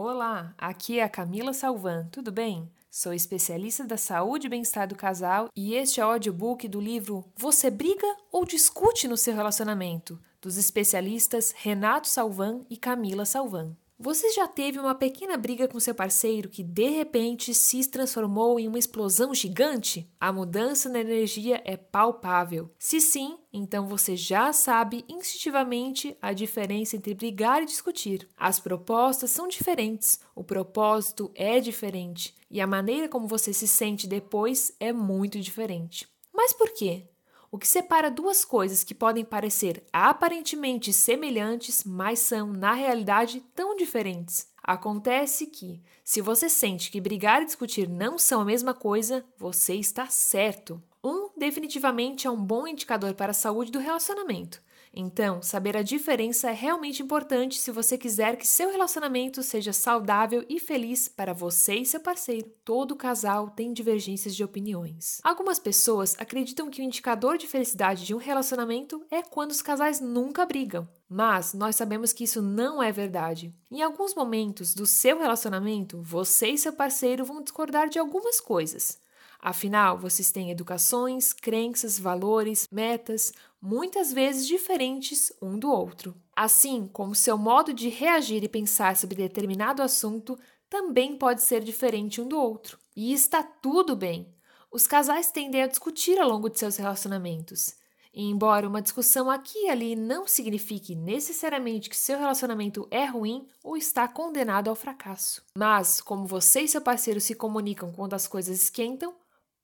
Olá, 0.00 0.54
aqui 0.56 1.00
é 1.00 1.02
a 1.02 1.08
Camila 1.08 1.52
Salvan, 1.52 2.06
tudo 2.12 2.30
bem? 2.30 2.70
Sou 2.88 3.12
especialista 3.12 3.84
da 3.84 3.96
saúde 3.96 4.46
e 4.46 4.48
bem-estar 4.48 4.86
do 4.86 4.94
casal 4.94 5.48
e 5.56 5.74
este 5.74 6.00
é 6.00 6.06
o 6.06 6.10
audiobook 6.10 6.68
do 6.68 6.80
livro 6.80 7.24
Você 7.36 7.68
briga 7.68 8.06
ou 8.30 8.44
discute 8.44 9.08
no 9.08 9.16
seu 9.16 9.34
relacionamento? 9.34 10.16
dos 10.40 10.56
especialistas 10.56 11.52
Renato 11.56 12.06
Salvan 12.06 12.60
e 12.70 12.76
Camila 12.76 13.24
Salvan. 13.24 13.76
Você 14.00 14.30
já 14.30 14.46
teve 14.46 14.78
uma 14.78 14.94
pequena 14.94 15.36
briga 15.36 15.66
com 15.66 15.80
seu 15.80 15.92
parceiro 15.92 16.48
que 16.48 16.62
de 16.62 16.88
repente 16.88 17.52
se 17.52 17.84
transformou 17.90 18.60
em 18.60 18.68
uma 18.68 18.78
explosão 18.78 19.34
gigante? 19.34 20.08
A 20.20 20.32
mudança 20.32 20.88
na 20.88 21.00
energia 21.00 21.60
é 21.64 21.76
palpável. 21.76 22.70
Se 22.78 23.00
sim, 23.00 23.36
então 23.52 23.88
você 23.88 24.14
já 24.14 24.52
sabe 24.52 25.04
instintivamente 25.08 26.16
a 26.22 26.32
diferença 26.32 26.94
entre 26.94 27.12
brigar 27.12 27.60
e 27.60 27.66
discutir. 27.66 28.28
As 28.36 28.60
propostas 28.60 29.32
são 29.32 29.48
diferentes, 29.48 30.20
o 30.32 30.44
propósito 30.44 31.32
é 31.34 31.58
diferente 31.58 32.36
e 32.48 32.60
a 32.60 32.68
maneira 32.68 33.08
como 33.08 33.26
você 33.26 33.52
se 33.52 33.66
sente 33.66 34.06
depois 34.06 34.72
é 34.78 34.92
muito 34.92 35.40
diferente. 35.40 36.08
Mas 36.32 36.52
por 36.52 36.72
quê? 36.72 37.08
O 37.50 37.58
que 37.58 37.66
separa 37.66 38.10
duas 38.10 38.44
coisas 38.44 38.84
que 38.84 38.94
podem 38.94 39.24
parecer 39.24 39.82
aparentemente 39.90 40.92
semelhantes, 40.92 41.82
mas 41.82 42.18
são, 42.18 42.52
na 42.52 42.74
realidade, 42.74 43.40
tão 43.54 43.74
diferentes. 43.74 44.48
Acontece 44.62 45.46
que, 45.46 45.80
se 46.04 46.20
você 46.20 46.46
sente 46.46 46.90
que 46.90 47.00
brigar 47.00 47.40
e 47.40 47.46
discutir 47.46 47.88
não 47.88 48.18
são 48.18 48.42
a 48.42 48.44
mesma 48.44 48.74
coisa, 48.74 49.24
você 49.38 49.76
está 49.76 50.06
certo. 50.08 50.82
Um 51.02 51.30
definitivamente 51.38 52.26
é 52.26 52.30
um 52.30 52.44
bom 52.44 52.66
indicador 52.66 53.14
para 53.14 53.30
a 53.30 53.34
saúde 53.34 53.72
do 53.72 53.78
relacionamento. 53.78 54.60
Então, 54.92 55.42
saber 55.42 55.76
a 55.76 55.82
diferença 55.82 56.50
é 56.50 56.52
realmente 56.52 57.02
importante 57.02 57.58
se 57.58 57.70
você 57.70 57.96
quiser 57.96 58.36
que 58.36 58.46
seu 58.46 58.70
relacionamento 58.70 59.42
seja 59.42 59.72
saudável 59.72 60.44
e 60.48 60.58
feliz 60.58 61.08
para 61.08 61.32
você 61.32 61.76
e 61.76 61.86
seu 61.86 62.00
parceiro. 62.00 62.50
Todo 62.64 62.96
casal 62.96 63.50
tem 63.50 63.72
divergências 63.72 64.34
de 64.34 64.44
opiniões. 64.44 65.20
Algumas 65.22 65.58
pessoas 65.58 66.16
acreditam 66.18 66.70
que 66.70 66.80
o 66.80 66.84
indicador 66.84 67.38
de 67.38 67.46
felicidade 67.46 68.04
de 68.04 68.14
um 68.14 68.18
relacionamento 68.18 69.04
é 69.10 69.22
quando 69.22 69.50
os 69.50 69.62
casais 69.62 70.00
nunca 70.00 70.46
brigam. 70.46 70.88
Mas 71.08 71.54
nós 71.54 71.74
sabemos 71.74 72.12
que 72.12 72.24
isso 72.24 72.42
não 72.42 72.82
é 72.82 72.92
verdade. 72.92 73.54
Em 73.70 73.82
alguns 73.82 74.14
momentos 74.14 74.74
do 74.74 74.84
seu 74.84 75.18
relacionamento, 75.18 76.02
você 76.02 76.48
e 76.48 76.58
seu 76.58 76.72
parceiro 76.72 77.24
vão 77.24 77.42
discordar 77.42 77.88
de 77.88 77.98
algumas 77.98 78.40
coisas. 78.40 79.00
Afinal, 79.40 79.98
vocês 79.98 80.32
têm 80.32 80.50
educações, 80.50 81.32
crenças, 81.32 81.98
valores, 81.98 82.66
metas, 82.72 83.32
muitas 83.60 84.12
vezes 84.12 84.46
diferentes 84.46 85.32
um 85.40 85.58
do 85.58 85.70
outro. 85.70 86.14
Assim 86.34 86.88
como 86.92 87.14
seu 87.14 87.38
modo 87.38 87.72
de 87.72 87.88
reagir 87.88 88.42
e 88.42 88.48
pensar 88.48 88.96
sobre 88.96 89.16
determinado 89.16 89.82
assunto 89.82 90.38
também 90.68 91.16
pode 91.16 91.42
ser 91.42 91.62
diferente 91.62 92.20
um 92.20 92.28
do 92.28 92.38
outro. 92.38 92.78
E 92.96 93.12
está 93.12 93.42
tudo 93.42 93.94
bem. 93.94 94.28
Os 94.70 94.86
casais 94.86 95.30
tendem 95.30 95.62
a 95.62 95.66
discutir 95.66 96.18
ao 96.18 96.28
longo 96.28 96.50
de 96.50 96.58
seus 96.58 96.76
relacionamentos. 96.76 97.74
E 98.12 98.24
embora 98.24 98.68
uma 98.68 98.82
discussão 98.82 99.30
aqui 99.30 99.66
e 99.66 99.70
ali 99.70 99.94
não 99.94 100.26
signifique 100.26 100.94
necessariamente 100.94 101.88
que 101.88 101.96
seu 101.96 102.18
relacionamento 102.18 102.88
é 102.90 103.04
ruim 103.04 103.46
ou 103.62 103.76
está 103.76 104.08
condenado 104.08 104.68
ao 104.68 104.74
fracasso. 104.74 105.42
Mas, 105.56 106.00
como 106.00 106.26
você 106.26 106.62
e 106.62 106.68
seu 106.68 106.80
parceiro 106.80 107.20
se 107.20 107.34
comunicam 107.34 107.92
quando 107.92 108.14
as 108.14 108.26
coisas 108.26 108.60
esquentam, 108.60 109.14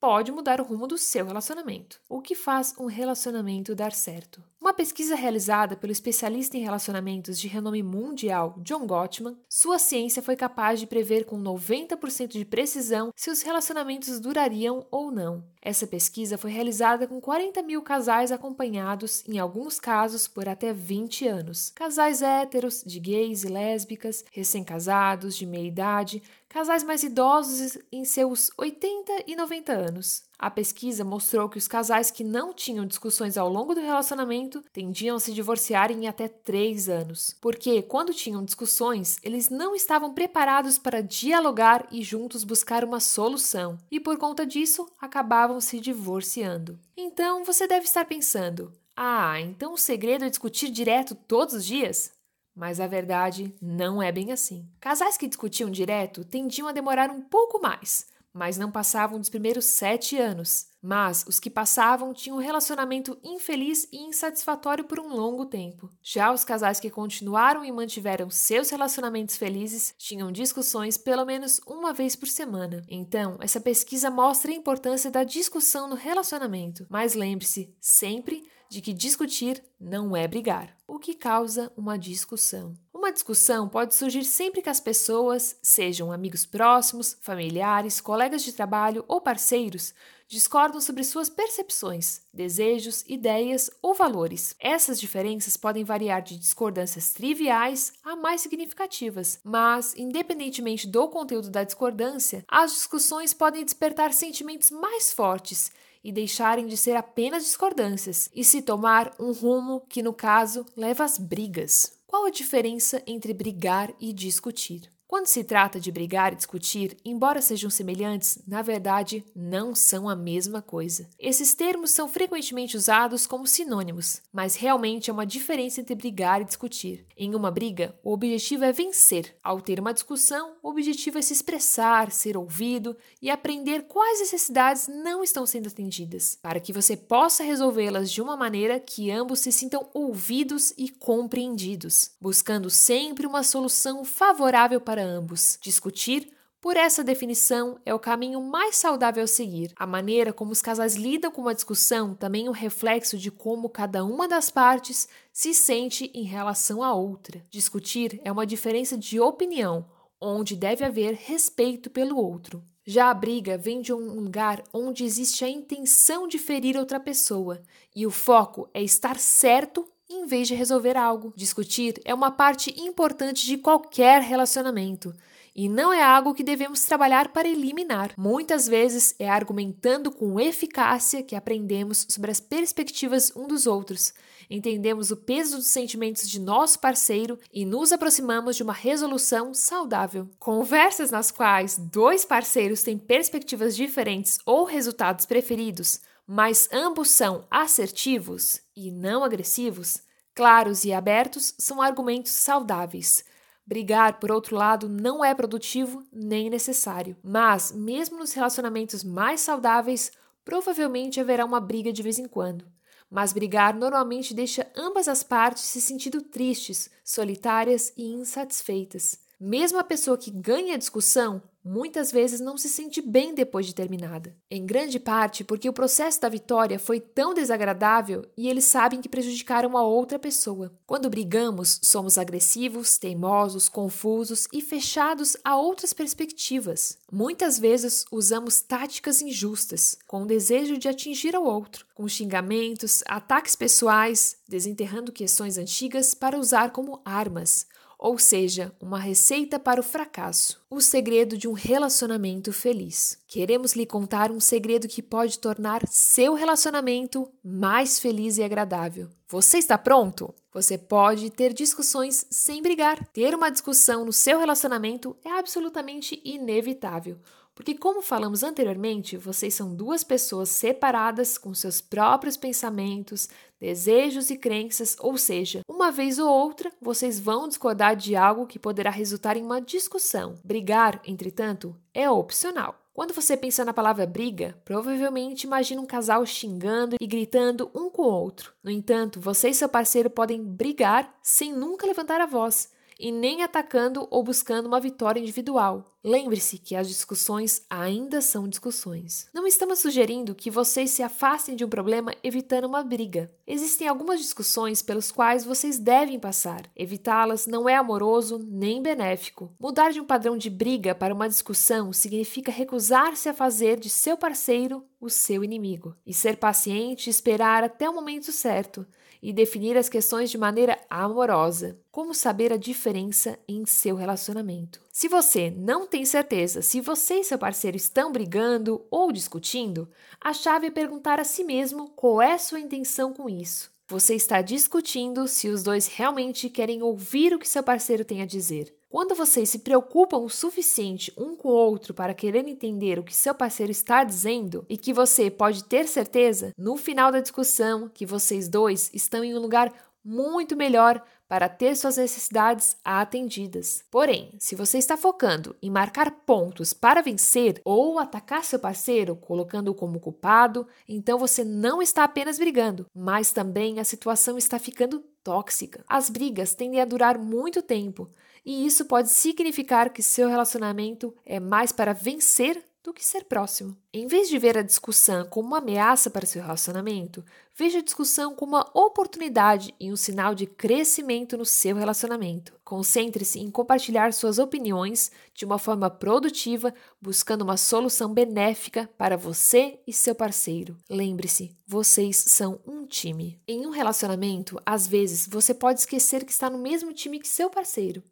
pode 0.05 0.31
mudar 0.31 0.61
o 0.61 0.63
rumo 0.63 0.85
do 0.85 0.99
seu 0.99 1.25
relacionamento. 1.25 1.99
O 2.07 2.21
que 2.21 2.35
faz 2.35 2.75
um 2.77 2.85
relacionamento 2.85 3.73
dar 3.73 3.91
certo? 3.91 4.39
Uma 4.61 4.71
pesquisa 4.71 5.15
realizada 5.15 5.75
pelo 5.75 5.91
especialista 5.91 6.55
em 6.55 6.61
relacionamentos 6.61 7.39
de 7.39 7.47
renome 7.47 7.81
mundial 7.81 8.53
John 8.59 8.85
Gottman, 8.85 9.35
sua 9.49 9.79
ciência 9.79 10.21
foi 10.21 10.35
capaz 10.35 10.79
de 10.79 10.85
prever 10.85 11.25
com 11.25 11.41
90% 11.41 12.33
de 12.33 12.45
precisão 12.45 13.11
se 13.15 13.31
os 13.31 13.41
relacionamentos 13.41 14.19
durariam 14.19 14.85
ou 14.91 15.09
não. 15.09 15.43
Essa 15.65 15.87
pesquisa 15.87 16.37
foi 16.37 16.51
realizada 16.51 17.07
com 17.07 17.19
40 17.19 17.63
mil 17.63 17.81
casais 17.81 18.31
acompanhados, 18.31 19.23
em 19.27 19.39
alguns 19.39 19.79
casos, 19.79 20.27
por 20.27 20.47
até 20.47 20.71
20 20.71 21.27
anos. 21.27 21.71
Casais 21.73 22.21
héteros, 22.21 22.83
de 22.85 22.99
gays 22.99 23.43
e 23.43 23.47
lésbicas, 23.47 24.23
recém-casados, 24.31 25.35
de 25.35 25.43
meia 25.47 25.67
idade, 25.67 26.21
casais 26.47 26.83
mais 26.83 27.01
idosos 27.01 27.79
em 27.91 28.05
seus 28.05 28.51
80 28.57 29.23
e 29.25 29.35
90 29.35 29.73
anos. 29.73 30.23
A 30.37 30.49
pesquisa 30.49 31.03
mostrou 31.03 31.49
que 31.49 31.57
os 31.57 31.67
casais 31.67 32.11
que 32.11 32.23
não 32.23 32.53
tinham 32.53 32.85
discussões 32.85 33.37
ao 33.37 33.49
longo 33.49 33.73
do 33.73 33.81
relacionamento 33.81 34.61
tendiam 34.71 35.15
a 35.15 35.19
se 35.19 35.33
divorciar 35.33 35.91
em 35.91 36.07
até 36.07 36.27
três 36.27 36.89
anos, 36.89 37.35
porque 37.39 37.81
quando 37.81 38.13
tinham 38.13 38.43
discussões, 38.43 39.17
eles 39.23 39.49
não 39.49 39.73
estavam 39.73 40.13
preparados 40.13 40.77
para 40.77 41.01
dialogar 41.01 41.87
e 41.89 42.03
juntos 42.03 42.43
buscar 42.43 42.83
uma 42.83 42.99
solução, 42.99 43.77
e 43.89 43.99
por 43.99 44.17
conta 44.17 44.45
disso 44.45 44.87
acabavam 44.99 45.54
se 45.61 45.79
divorciando. 45.79 46.79
Então 46.95 47.43
você 47.43 47.67
deve 47.67 47.85
estar 47.85 48.05
pensando: 48.05 48.71
ah, 48.95 49.39
então 49.41 49.73
o 49.73 49.77
segredo 49.77 50.25
é 50.25 50.29
discutir 50.29 50.69
direto 50.69 51.15
todos 51.15 51.53
os 51.53 51.65
dias? 51.65 52.11
Mas 52.55 52.79
a 52.79 52.87
verdade 52.87 53.53
não 53.61 54.01
é 54.01 54.11
bem 54.11 54.31
assim. 54.31 54.65
Casais 54.79 55.17
que 55.17 55.27
discutiam 55.27 55.69
direto 55.69 56.23
tendiam 56.23 56.67
a 56.67 56.71
demorar 56.71 57.09
um 57.09 57.21
pouco 57.21 57.61
mais 57.61 58.07
mas 58.35 58.57
não 58.57 58.69
passavam 58.69 59.17
dos 59.17 59.29
primeiros 59.29 59.63
sete 59.63 60.17
anos. 60.17 60.67
Mas 60.81 61.23
os 61.25 61.39
que 61.39 61.49
passavam 61.49 62.13
tinham 62.13 62.37
um 62.37 62.41
relacionamento 62.41 63.17
infeliz 63.23 63.87
e 63.93 63.97
insatisfatório 63.97 64.83
por 64.83 64.99
um 64.99 65.07
longo 65.07 65.45
tempo. 65.45 65.89
Já 66.03 66.33
os 66.33 66.43
casais 66.43 66.77
que 66.77 66.89
continuaram 66.89 67.63
e 67.63 67.71
mantiveram 67.71 68.29
seus 68.29 68.69
relacionamentos 68.69 69.37
felizes 69.37 69.95
tinham 69.97 70.33
discussões 70.33 70.97
pelo 70.97 71.25
menos 71.25 71.61
uma 71.65 71.93
vez 71.93 72.13
por 72.13 72.27
semana. 72.27 72.83
Então, 72.89 73.37
essa 73.39 73.61
pesquisa 73.61 74.11
mostra 74.11 74.51
a 74.51 74.55
importância 74.55 75.09
da 75.09 75.23
discussão 75.23 75.87
no 75.87 75.95
relacionamento. 75.95 76.85
Mas 76.89 77.13
lembre-se 77.13 77.73
sempre 77.79 78.43
de 78.69 78.81
que 78.81 78.91
discutir 78.91 79.63
não 79.79 80.15
é 80.15 80.27
brigar, 80.27 80.75
o 80.85 80.99
que 80.99 81.13
causa 81.13 81.71
uma 81.77 81.97
discussão. 81.97 82.75
Uma 83.05 83.13
discussão 83.13 83.69
pode 83.69 83.93
surgir 83.93 84.23
sempre 84.23 84.63
que 84.63 84.69
as 84.69 84.79
pessoas, 84.79 85.55
sejam 85.61 86.11
amigos 86.11 86.43
próximos, 86.43 87.15
familiares, 87.21 88.01
colegas 88.01 88.41
de 88.41 88.51
trabalho 88.51 89.05
ou 89.07 89.21
parceiros, 89.21 89.93
discordam 90.27 90.81
sobre 90.81 91.03
suas 91.03 91.29
percepções, 91.29 92.21
desejos, 92.33 93.05
ideias 93.07 93.69
ou 93.79 93.93
valores. 93.93 94.55
Essas 94.59 94.99
diferenças 94.99 95.55
podem 95.55 95.83
variar 95.83 96.23
de 96.23 96.35
discordâncias 96.35 97.13
triviais 97.13 97.93
a 98.03 98.15
mais 98.15 98.41
significativas, 98.41 99.39
mas, 99.43 99.93
independentemente 99.95 100.87
do 100.87 101.07
conteúdo 101.07 101.51
da 101.51 101.63
discordância, 101.63 102.43
as 102.47 102.71
discussões 102.71 103.35
podem 103.35 103.63
despertar 103.63 104.13
sentimentos 104.13 104.71
mais 104.71 105.13
fortes 105.13 105.71
e 106.03 106.11
deixarem 106.11 106.65
de 106.65 106.75
ser 106.75 106.95
apenas 106.95 107.43
discordâncias 107.43 108.31
e 108.33 108.43
se 108.43 108.63
tomar 108.63 109.13
um 109.19 109.31
rumo 109.31 109.85
que, 109.87 110.01
no 110.01 110.11
caso, 110.11 110.65
leva 110.75 111.03
às 111.03 111.19
brigas. 111.19 111.95
Qual 112.15 112.23
a 112.23 112.29
diferença 112.29 113.03
entre 113.05 113.33
brigar 113.33 113.93
e 113.99 114.13
discutir? 114.13 114.94
Quando 115.07 115.27
se 115.27 115.43
trata 115.43 115.79
de 115.79 115.91
brigar 115.91 116.33
e 116.33 116.35
discutir, 116.35 116.97
embora 117.05 117.39
sejam 117.39 117.69
semelhantes, 117.69 118.39
na 118.47 118.63
verdade 118.63 119.23
não 119.35 119.75
são 119.75 120.09
a 120.09 120.15
mesma 120.15 120.63
coisa. 120.63 121.07
Esses 121.19 121.53
termos 121.53 121.91
são 121.91 122.07
frequentemente 122.07 122.75
usados 122.75 123.27
como 123.27 123.45
sinônimos, 123.45 124.21
mas 124.33 124.55
realmente 124.55 125.09
há 125.09 125.13
uma 125.13 125.25
diferença 125.25 125.79
entre 125.79 125.93
brigar 125.93 126.41
e 126.41 126.45
discutir. 126.45 127.05
Em 127.15 127.35
uma 127.35 127.51
briga, 127.51 127.95
o 128.03 128.11
objetivo 128.11 128.63
é 128.65 128.71
vencer. 128.71 129.37
Ao 129.43 129.61
ter 129.61 129.79
uma 129.79 129.93
discussão, 129.93 130.55
o 130.63 130.69
objetivo 130.69 131.19
é 131.19 131.21
se 131.21 131.33
expressar, 131.33 132.11
ser 132.11 132.35
ouvido 132.35 132.97
e 133.21 133.29
aprender 133.29 133.83
quais 133.83 134.19
necessidades 134.19 134.87
não 134.87 135.23
estão 135.23 135.45
sendo 135.45 135.67
atendidas, 135.67 136.37
para 136.41 136.59
que 136.59 136.73
você 136.73 136.97
possa 136.97 137.43
resolvê-las 137.43 138.11
de 138.11 138.23
uma 138.23 138.35
maneira 138.35 138.79
que 138.79 139.11
ambos 139.11 139.39
se 139.39 139.51
sintam 139.51 139.87
ouvidos 139.93 140.73
e 140.75 140.89
compreendidos, 140.89 142.11
buscando 142.19 142.71
sempre 142.71 143.27
uma 143.27 143.43
solução 143.43 144.03
favorável 144.03 144.81
para 144.81 144.94
para 144.95 145.03
ambos. 145.03 145.59
Discutir 145.61 146.31
por 146.61 146.77
essa 146.77 147.03
definição, 147.03 147.77
é 147.85 147.93
o 147.93 147.99
caminho 147.99 148.41
mais 148.41 148.77
saudável 148.77 149.25
a 149.25 149.27
seguir. 149.27 149.73
A 149.75 149.85
maneira 149.85 150.31
como 150.31 150.53
os 150.53 150.61
casais 150.61 150.95
lidam 150.95 151.29
com 151.29 151.41
uma 151.41 151.53
discussão 151.53 152.15
também 152.15 152.47
é 152.47 152.49
um 152.49 152.53
reflexo 152.53 153.17
de 153.17 153.29
como 153.29 153.69
cada 153.69 154.05
uma 154.05 154.25
das 154.25 154.49
partes 154.49 155.07
se 155.33 155.53
sente 155.53 156.09
em 156.13 156.23
relação 156.23 156.81
à 156.81 156.93
outra. 156.93 157.43
Discutir 157.51 158.21
é 158.23 158.31
uma 158.31 158.47
diferença 158.47 158.97
de 158.97 159.19
opinião, 159.19 159.85
onde 160.19 160.55
deve 160.55 160.85
haver 160.85 161.13
respeito 161.13 161.89
pelo 161.89 162.17
outro. 162.17 162.63
Já 162.85 163.11
a 163.11 163.13
briga 163.13 163.57
vem 163.57 163.81
de 163.81 163.93
um 163.93 164.21
lugar 164.21 164.63
onde 164.73 165.03
existe 165.03 165.43
a 165.43 165.49
intenção 165.49 166.25
de 166.25 166.39
ferir 166.39 166.77
outra 166.77 167.01
pessoa, 167.01 167.61
e 167.93 168.07
o 168.07 168.11
foco 168.11 168.69
é 168.73 168.81
estar 168.81 169.19
certo 169.19 169.85
em 170.09 170.25
vez 170.25 170.47
de 170.47 170.55
resolver 170.55 170.97
algo. 170.97 171.33
Discutir 171.35 172.01
é 172.05 172.13
uma 172.13 172.31
parte 172.31 172.73
importante 172.79 173.45
de 173.45 173.57
qualquer 173.57 174.21
relacionamento. 174.21 175.13
e 175.57 175.69
não 175.69 175.93
é 175.93 176.03
algo 176.03 176.33
que 176.33 176.43
devemos 176.43 176.81
trabalhar 176.81 177.29
para 177.29 177.47
eliminar. 177.47 178.11
Muitas 178.17 178.67
vezes 178.67 179.15
é 179.17 179.29
argumentando 179.29 180.11
com 180.11 180.37
eficácia 180.37 181.23
que 181.23 181.33
aprendemos 181.33 182.05
sobre 182.09 182.29
as 182.29 182.41
perspectivas 182.41 183.31
um 183.33 183.47
dos 183.47 183.65
outros, 183.65 184.13
entendemos 184.49 185.11
o 185.11 185.17
peso 185.17 185.57
dos 185.57 185.67
sentimentos 185.67 186.29
de 186.29 186.39
nosso 186.39 186.79
parceiro 186.79 187.39
e 187.53 187.65
nos 187.65 187.91
aproximamos 187.91 188.55
de 188.55 188.63
uma 188.63 188.73
resolução 188.73 189.53
saudável. 189.53 190.29
Conversas 190.37 191.09
nas 191.09 191.31
quais 191.31 191.77
dois 191.77 192.25
parceiros 192.25 192.83
têm 192.83 192.97
perspectivas 192.97 193.75
diferentes 193.75 194.37
ou 194.45 194.65
resultados 194.65 195.25
preferidos, 195.25 196.01
mas 196.27 196.67
ambos 196.71 197.09
são 197.09 197.45
assertivos 197.49 198.61
e 198.75 198.91
não 198.91 199.23
agressivos, 199.23 200.01
claros 200.33 200.83
e 200.83 200.91
abertos, 200.91 201.53
são 201.57 201.81
argumentos 201.81 202.31
saudáveis. 202.31 203.23
Brigar, 203.65 204.19
por 204.19 204.31
outro 204.31 204.55
lado, 204.55 204.87
não 204.87 205.25
é 205.25 205.33
produtivo 205.33 206.03
nem 206.11 206.49
necessário. 206.49 207.17
Mas, 207.23 207.71
mesmo 207.71 208.17
nos 208.17 208.33
relacionamentos 208.33 209.03
mais 209.03 209.41
saudáveis, 209.41 210.11
provavelmente 210.43 211.19
haverá 211.19 211.43
uma 211.43 211.59
briga 211.59 211.91
de 211.91 212.03
vez 212.03 212.19
em 212.19 212.27
quando. 212.27 212.65
Mas 213.09 213.33
brigar 213.33 213.73
normalmente 213.73 214.33
deixa 214.33 214.67
ambas 214.75 215.07
as 215.07 215.23
partes 215.23 215.63
se 215.63 215.81
sentindo 215.81 216.21
tristes, 216.21 216.89
solitárias 217.03 217.93
e 217.95 218.03
insatisfeitas. 218.13 219.19
Mesmo 219.39 219.79
a 219.79 219.83
pessoa 219.83 220.17
que 220.17 220.31
ganha 220.31 220.75
a 220.75 220.77
discussão 220.77 221.41
muitas 221.65 222.11
vezes 222.11 222.39
não 222.39 222.57
se 222.57 222.69
sente 222.69 223.01
bem 223.01 223.33
depois 223.33 223.65
de 223.65 223.73
terminada. 223.73 224.35
Em 224.51 224.63
grande 224.63 224.99
parte 224.99 225.43
porque 225.43 225.67
o 225.67 225.73
processo 225.73 226.21
da 226.21 226.29
vitória 226.29 226.77
foi 226.77 226.99
tão 226.99 227.33
desagradável 227.33 228.23
e 228.37 228.47
eles 228.47 228.65
sabem 228.65 229.01
que 229.01 229.09
prejudicaram 229.09 229.75
a 229.75 229.81
outra 229.81 230.19
pessoa. 230.19 230.71
Quando 230.85 231.09
brigamos, 231.09 231.79
somos 231.81 232.19
agressivos, 232.19 232.99
teimosos, 232.99 233.67
confusos 233.67 234.47
e 234.53 234.61
fechados 234.61 235.35
a 235.43 235.57
outras 235.57 235.91
perspectivas. 235.91 236.99
Muitas 237.11 237.57
vezes 237.57 238.05
usamos 238.11 238.61
táticas 238.61 239.21
injustas, 239.21 239.97
com 240.05 240.21
o 240.21 240.27
desejo 240.27 240.77
de 240.77 240.87
atingir 240.87 241.35
o 241.35 241.43
outro, 241.43 241.85
com 241.95 242.07
xingamentos, 242.07 243.03
ataques 243.07 243.55
pessoais, 243.55 244.37
desenterrando 244.47 245.11
questões 245.11 245.57
antigas 245.57 246.13
para 246.13 246.37
usar 246.37 246.71
como 246.71 247.01
armas 247.03 247.65
ou 247.97 248.17
seja, 248.17 248.73
uma 248.79 248.99
receita 248.99 249.59
para 249.59 249.79
o 249.79 249.83
fracasso. 249.83 250.61
O 250.69 250.81
segredo 250.81 251.37
de 251.37 251.47
um 251.47 251.53
relacionamento 251.53 252.51
feliz. 252.51 253.17
Queremos 253.27 253.73
lhe 253.73 253.85
contar 253.85 254.31
um 254.31 254.39
segredo 254.39 254.87
que 254.87 255.01
pode 255.01 255.39
tornar 255.39 255.87
seu 255.87 256.33
relacionamento 256.33 257.31
mais 257.43 257.99
feliz 257.99 258.37
e 258.37 258.43
agradável. 258.43 259.09
Você 259.27 259.57
está 259.57 259.77
pronto? 259.77 260.33
Você 260.53 260.77
pode 260.77 261.29
ter 261.29 261.53
discussões 261.53 262.25
sem 262.29 262.61
brigar. 262.61 263.05
Ter 263.07 263.33
uma 263.33 263.49
discussão 263.49 264.05
no 264.05 264.13
seu 264.13 264.39
relacionamento 264.39 265.15
é 265.23 265.31
absolutamente 265.31 266.21
inevitável. 266.23 267.17
Porque, 267.55 267.73
como 267.73 268.01
falamos 268.01 268.43
anteriormente, 268.43 269.15
vocês 269.15 269.53
são 269.55 269.73
duas 269.73 270.03
pessoas 270.03 270.49
separadas 270.49 271.37
com 271.37 271.53
seus 271.53 271.79
próprios 271.79 272.35
pensamentos, 272.35 273.29
desejos 273.57 274.29
e 274.29 274.37
crenças, 274.37 274.97
ou 274.99 275.17
seja, 275.17 275.61
uma 275.67 275.89
vez 275.89 276.19
ou 276.19 276.29
outra 276.29 276.69
vocês 276.81 277.17
vão 277.17 277.47
discordar 277.47 277.95
de 277.95 278.13
algo 278.13 278.45
que 278.45 278.59
poderá 278.59 278.91
resultar 278.91 279.37
em 279.37 279.41
uma 279.41 279.61
discussão. 279.61 280.35
Brigar, 280.43 281.01
entretanto, 281.05 281.73
é 281.93 282.09
opcional. 282.09 282.81
Quando 282.93 283.13
você 283.13 283.35
pensa 283.35 283.65
na 283.65 283.73
palavra 283.73 284.05
briga, 284.05 284.57
provavelmente 284.63 285.43
imagina 285.43 285.81
um 285.81 285.85
casal 285.85 286.25
xingando 286.25 286.95
e 286.99 287.07
gritando 287.07 287.69
um 287.73 287.89
com 287.89 288.03
o 288.03 288.09
outro. 288.11 288.53
No 288.63 288.71
entanto, 288.71 289.19
você 289.19 289.49
e 289.49 289.53
seu 289.53 289.67
parceiro 289.67 290.09
podem 290.09 290.43
brigar 290.43 291.13
sem 291.21 291.53
nunca 291.53 291.87
levantar 291.87 292.19
a 292.21 292.25
voz 292.25 292.71
e 292.99 293.11
nem 293.11 293.43
atacando 293.43 294.07
ou 294.09 294.23
buscando 294.23 294.67
uma 294.67 294.79
vitória 294.79 295.19
individual. 295.19 295.94
Lembre-se 296.07 296.59
que 296.59 296.75
as 296.75 296.87
discussões 296.87 297.63
ainda 297.67 298.21
são 298.21 298.47
discussões. 298.47 299.27
Não 299.33 299.47
estamos 299.47 299.79
sugerindo 299.79 300.35
que 300.35 300.51
vocês 300.51 300.91
se 300.91 301.01
afastem 301.01 301.55
de 301.55 301.65
um 301.65 301.67
problema 301.67 302.13
evitando 302.23 302.65
uma 302.65 302.83
briga. 302.83 303.31
Existem 303.47 303.87
algumas 303.87 304.19
discussões 304.19 304.83
pelas 304.83 305.11
quais 305.11 305.43
vocês 305.43 305.79
devem 305.79 306.19
passar. 306.19 306.69
Evitá-las 306.75 307.47
não 307.47 307.67
é 307.67 307.75
amoroso 307.75 308.37
nem 308.37 308.83
benéfico. 308.83 309.51
Mudar 309.59 309.91
de 309.91 309.99
um 309.99 310.05
padrão 310.05 310.37
de 310.37 310.47
briga 310.47 310.93
para 310.93 311.11
uma 311.11 311.27
discussão 311.27 311.91
significa 311.91 312.51
recusar-se 312.51 313.27
a 313.27 313.33
fazer 313.33 313.79
de 313.79 313.89
seu 313.89 314.15
parceiro 314.15 314.85
o 315.01 315.09
seu 315.09 315.43
inimigo. 315.43 315.95
E 316.05 316.13
ser 316.13 316.37
paciente 316.37 317.07
e 317.07 317.09
esperar 317.09 317.63
até 317.63 317.89
o 317.89 317.95
momento 317.95 318.31
certo 318.31 318.85
e 319.25 319.33
definir 319.33 319.75
as 319.75 319.89
questões 319.89 320.29
de 320.29 320.37
maneira 320.37 320.77
amorosa. 320.87 321.79
Como 321.91 322.13
saber 322.13 322.53
a 322.53 322.57
diferença 322.57 323.39
em 323.47 323.65
seu 323.65 323.95
relacionamento? 323.95 324.79
Se 324.97 325.09
você 325.09 325.51
não 325.51 325.85
tem 325.85 326.05
certeza 326.05 326.61
se 326.61 326.79
você 326.79 327.15
e 327.15 327.23
seu 327.25 327.37
parceiro 327.37 327.75
estão 327.75 328.13
brigando 328.13 328.81
ou 328.89 329.11
discutindo, 329.11 329.89
a 330.21 330.31
chave 330.31 330.67
é 330.67 330.71
perguntar 330.71 331.19
a 331.19 331.25
si 331.25 331.43
mesmo 331.43 331.89
qual 331.89 332.21
é 332.21 332.37
sua 332.37 332.61
intenção 332.61 333.11
com 333.11 333.29
isso. 333.29 333.69
Você 333.89 334.15
está 334.15 334.41
discutindo 334.41 335.27
se 335.27 335.49
os 335.49 335.63
dois 335.63 335.87
realmente 335.87 336.49
querem 336.49 336.81
ouvir 336.81 337.33
o 337.33 337.39
que 337.39 337.45
seu 337.45 337.61
parceiro 337.61 338.05
tem 338.05 338.21
a 338.21 338.25
dizer. 338.25 338.73
Quando 338.87 339.13
vocês 339.13 339.49
se 339.49 339.59
preocupam 339.59 340.19
o 340.19 340.29
suficiente 340.29 341.11
um 341.17 341.35
com 341.35 341.49
o 341.49 341.51
outro 341.51 341.93
para 341.93 342.13
querer 342.13 342.47
entender 342.47 342.97
o 342.97 343.03
que 343.03 343.13
seu 343.13 343.35
parceiro 343.35 343.73
está 343.73 344.05
dizendo 344.05 344.65
e 344.69 344.77
que 344.77 344.93
você 344.93 345.29
pode 345.29 345.65
ter 345.65 345.89
certeza, 345.89 346.53
no 346.57 346.77
final 346.77 347.11
da 347.11 347.19
discussão, 347.19 347.91
que 347.93 348.05
vocês 348.05 348.47
dois 348.47 348.89
estão 348.93 349.21
em 349.21 349.35
um 349.35 349.39
lugar 349.39 349.73
muito 350.05 350.55
melhor 350.55 351.01
para 351.27 351.49
ter 351.49 351.75
suas 351.75 351.97
necessidades 351.97 352.77
atendidas. 352.85 353.83
Porém, 353.89 354.31
se 354.37 354.55
você 354.55 354.77
está 354.77 354.95
focando 354.95 355.55
em 355.61 355.71
marcar 355.71 356.11
pontos 356.11 356.71
para 356.71 357.01
vencer 357.01 357.59
ou 357.65 357.97
atacar 357.97 358.43
seu 358.43 358.59
parceiro, 358.59 359.15
colocando-o 359.15 359.73
como 359.73 359.99
culpado, 359.99 360.67
então 360.87 361.17
você 361.17 361.43
não 361.43 361.81
está 361.81 362.03
apenas 362.03 362.37
brigando, 362.37 362.85
mas 362.93 363.31
também 363.31 363.79
a 363.79 363.83
situação 363.83 364.37
está 364.37 364.59
ficando 364.59 365.03
tóxica. 365.23 365.83
As 365.89 366.09
brigas 366.09 366.53
tendem 366.53 366.79
a 366.79 366.85
durar 366.85 367.17
muito 367.17 367.63
tempo 367.63 368.09
e 368.45 368.65
isso 368.65 368.85
pode 368.85 369.09
significar 369.09 369.89
que 369.89 370.03
seu 370.03 370.29
relacionamento 370.29 371.15
é 371.25 371.39
mais 371.39 371.71
para 371.71 371.93
vencer 371.93 372.63
do 372.85 372.93
que 372.93 373.03
ser 373.03 373.23
próximo. 373.23 373.75
Em 373.91 374.05
vez 374.05 374.29
de 374.29 374.37
ver 374.37 374.55
a 374.57 374.61
discussão 374.61 375.25
como 375.25 375.47
uma 375.47 375.57
ameaça 375.57 376.07
para 376.07 376.25
seu 376.25 376.41
relacionamento, 376.41 377.25
veja 377.55 377.79
a 377.79 377.81
discussão 377.81 378.35
como 378.35 378.55
uma 378.55 378.69
oportunidade 378.75 379.73
e 379.79 379.91
um 379.91 379.95
sinal 379.95 380.35
de 380.35 380.45
crescimento 380.45 381.35
no 381.35 381.45
seu 381.45 381.75
relacionamento. 381.75 382.53
Concentre-se 382.63 383.39
em 383.39 383.49
compartilhar 383.49 384.13
suas 384.13 384.37
opiniões 384.37 385.11
de 385.33 385.45
uma 385.45 385.57
forma 385.57 385.89
produtiva, 385.89 386.71
buscando 387.01 387.41
uma 387.41 387.57
solução 387.57 388.13
benéfica 388.13 388.87
para 388.97 389.17
você 389.17 389.79
e 389.87 389.91
seu 389.91 390.13
parceiro. 390.13 390.77
Lembre-se, 390.87 391.57
vocês 391.65 392.17
são 392.17 392.59
um 392.67 392.85
time. 392.85 393.41
Em 393.47 393.65
um 393.65 393.71
relacionamento, 393.71 394.61
às 394.63 394.85
vezes 394.85 395.27
você 395.27 395.55
pode 395.55 395.79
esquecer 395.79 396.23
que 396.23 396.31
está 396.31 396.51
no 396.51 396.59
mesmo 396.59 396.93
time 396.93 397.19
que 397.19 397.27
seu 397.27 397.49
parceiro. 397.49 398.03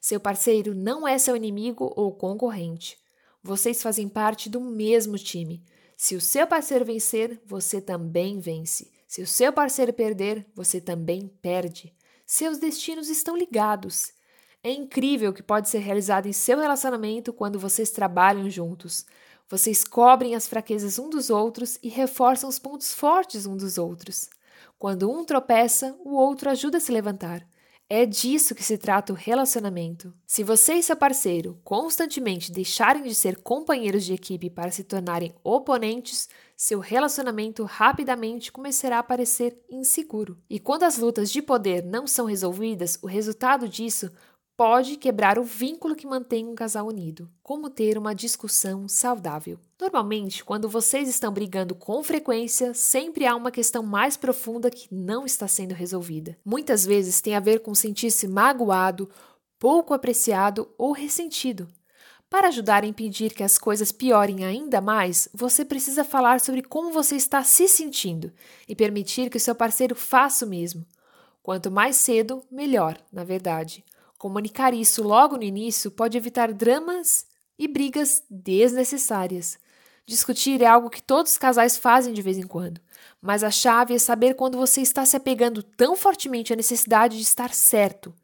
Seu 0.00 0.20
parceiro 0.20 0.72
não 0.72 1.06
é 1.06 1.18
seu 1.18 1.34
inimigo 1.34 1.92
ou 1.96 2.12
concorrente. 2.12 2.96
Vocês 3.42 3.82
fazem 3.82 4.08
parte 4.08 4.48
do 4.50 4.60
mesmo 4.60 5.16
time. 5.16 5.62
Se 5.96 6.14
o 6.14 6.20
seu 6.20 6.46
parceiro 6.46 6.84
vencer, 6.84 7.40
você 7.46 7.80
também 7.80 8.38
vence. 8.38 8.90
Se 9.06 9.22
o 9.22 9.26
seu 9.26 9.52
parceiro 9.52 9.92
perder, 9.92 10.46
você 10.54 10.80
também 10.80 11.28
perde. 11.42 11.94
Seus 12.26 12.58
destinos 12.58 13.08
estão 13.08 13.36
ligados. 13.36 14.12
É 14.62 14.70
incrível 14.70 15.30
o 15.30 15.34
que 15.34 15.42
pode 15.42 15.68
ser 15.68 15.78
realizado 15.78 16.26
em 16.26 16.32
seu 16.32 16.58
relacionamento 16.58 17.32
quando 17.32 17.58
vocês 17.58 17.90
trabalham 17.90 18.48
juntos. 18.48 19.06
Vocês 19.48 19.82
cobrem 19.82 20.34
as 20.34 20.46
fraquezas 20.46 20.98
um 20.98 21.08
dos 21.08 21.28
outros 21.28 21.78
e 21.82 21.88
reforçam 21.88 22.48
os 22.48 22.58
pontos 22.58 22.92
fortes 22.92 23.46
um 23.46 23.56
dos 23.56 23.78
outros. 23.78 24.28
Quando 24.78 25.10
um 25.10 25.24
tropeça, 25.24 25.96
o 26.04 26.14
outro 26.14 26.50
ajuda 26.50 26.76
a 26.76 26.80
se 26.80 26.92
levantar. 26.92 27.44
É 27.92 28.06
disso 28.06 28.54
que 28.54 28.62
se 28.62 28.78
trata 28.78 29.12
o 29.12 29.16
relacionamento. 29.16 30.14
Se 30.24 30.44
você 30.44 30.74
e 30.74 30.82
seu 30.82 30.94
parceiro 30.94 31.58
constantemente 31.64 32.52
deixarem 32.52 33.02
de 33.02 33.16
ser 33.16 33.38
companheiros 33.38 34.04
de 34.04 34.14
equipe 34.14 34.48
para 34.48 34.70
se 34.70 34.84
tornarem 34.84 35.34
oponentes, 35.42 36.28
seu 36.56 36.78
relacionamento 36.78 37.64
rapidamente 37.64 38.52
começará 38.52 39.00
a 39.00 39.02
parecer 39.02 39.58
inseguro. 39.68 40.38
E 40.48 40.60
quando 40.60 40.84
as 40.84 40.98
lutas 40.98 41.32
de 41.32 41.42
poder 41.42 41.84
não 41.84 42.06
são 42.06 42.26
resolvidas, 42.26 42.96
o 43.02 43.08
resultado 43.08 43.68
disso 43.68 44.08
pode 44.60 44.96
quebrar 44.96 45.38
o 45.38 45.42
vínculo 45.42 45.96
que 45.96 46.06
mantém 46.06 46.46
um 46.46 46.54
casal 46.54 46.86
unido. 46.86 47.30
Como 47.42 47.70
ter 47.70 47.96
uma 47.96 48.14
discussão 48.14 48.86
saudável? 48.86 49.58
Normalmente, 49.80 50.44
quando 50.44 50.68
vocês 50.68 51.08
estão 51.08 51.32
brigando 51.32 51.74
com 51.74 52.02
frequência, 52.02 52.74
sempre 52.74 53.26
há 53.26 53.34
uma 53.34 53.50
questão 53.50 53.82
mais 53.82 54.18
profunda 54.18 54.70
que 54.70 54.94
não 54.94 55.24
está 55.24 55.48
sendo 55.48 55.72
resolvida. 55.72 56.36
Muitas 56.44 56.84
vezes 56.84 57.22
tem 57.22 57.34
a 57.34 57.40
ver 57.40 57.60
com 57.60 57.74
sentir-se 57.74 58.28
magoado, 58.28 59.08
pouco 59.58 59.94
apreciado 59.94 60.68
ou 60.76 60.92
ressentido. 60.92 61.66
Para 62.28 62.48
ajudar 62.48 62.84
a 62.84 62.86
impedir 62.86 63.32
que 63.32 63.42
as 63.42 63.56
coisas 63.56 63.90
piorem 63.90 64.44
ainda 64.44 64.82
mais, 64.82 65.26
você 65.32 65.64
precisa 65.64 66.04
falar 66.04 66.38
sobre 66.38 66.60
como 66.60 66.92
você 66.92 67.16
está 67.16 67.42
se 67.42 67.66
sentindo 67.66 68.30
e 68.68 68.76
permitir 68.76 69.30
que 69.30 69.38
o 69.38 69.40
seu 69.40 69.54
parceiro 69.54 69.94
faça 69.94 70.44
o 70.44 70.48
mesmo. 70.50 70.84
Quanto 71.42 71.70
mais 71.70 71.96
cedo, 71.96 72.42
melhor, 72.50 72.98
na 73.10 73.24
verdade. 73.24 73.82
Comunicar 74.20 74.74
isso 74.74 75.02
logo 75.02 75.38
no 75.38 75.42
início 75.42 75.90
pode 75.90 76.14
evitar 76.14 76.52
dramas 76.52 77.24
e 77.58 77.66
brigas 77.66 78.22
desnecessárias. 78.28 79.58
Discutir 80.04 80.60
é 80.60 80.66
algo 80.66 80.90
que 80.90 81.02
todos 81.02 81.32
os 81.32 81.38
casais 81.38 81.78
fazem 81.78 82.12
de 82.12 82.20
vez 82.20 82.36
em 82.36 82.46
quando, 82.46 82.82
mas 83.18 83.42
a 83.42 83.50
chave 83.50 83.94
é 83.94 83.98
saber 83.98 84.34
quando 84.34 84.58
você 84.58 84.82
está 84.82 85.06
se 85.06 85.16
apegando 85.16 85.62
tão 85.62 85.96
fortemente 85.96 86.52
à 86.52 86.56
necessidade 86.56 87.16
de 87.16 87.22
estar 87.22 87.54
certo 87.54 88.14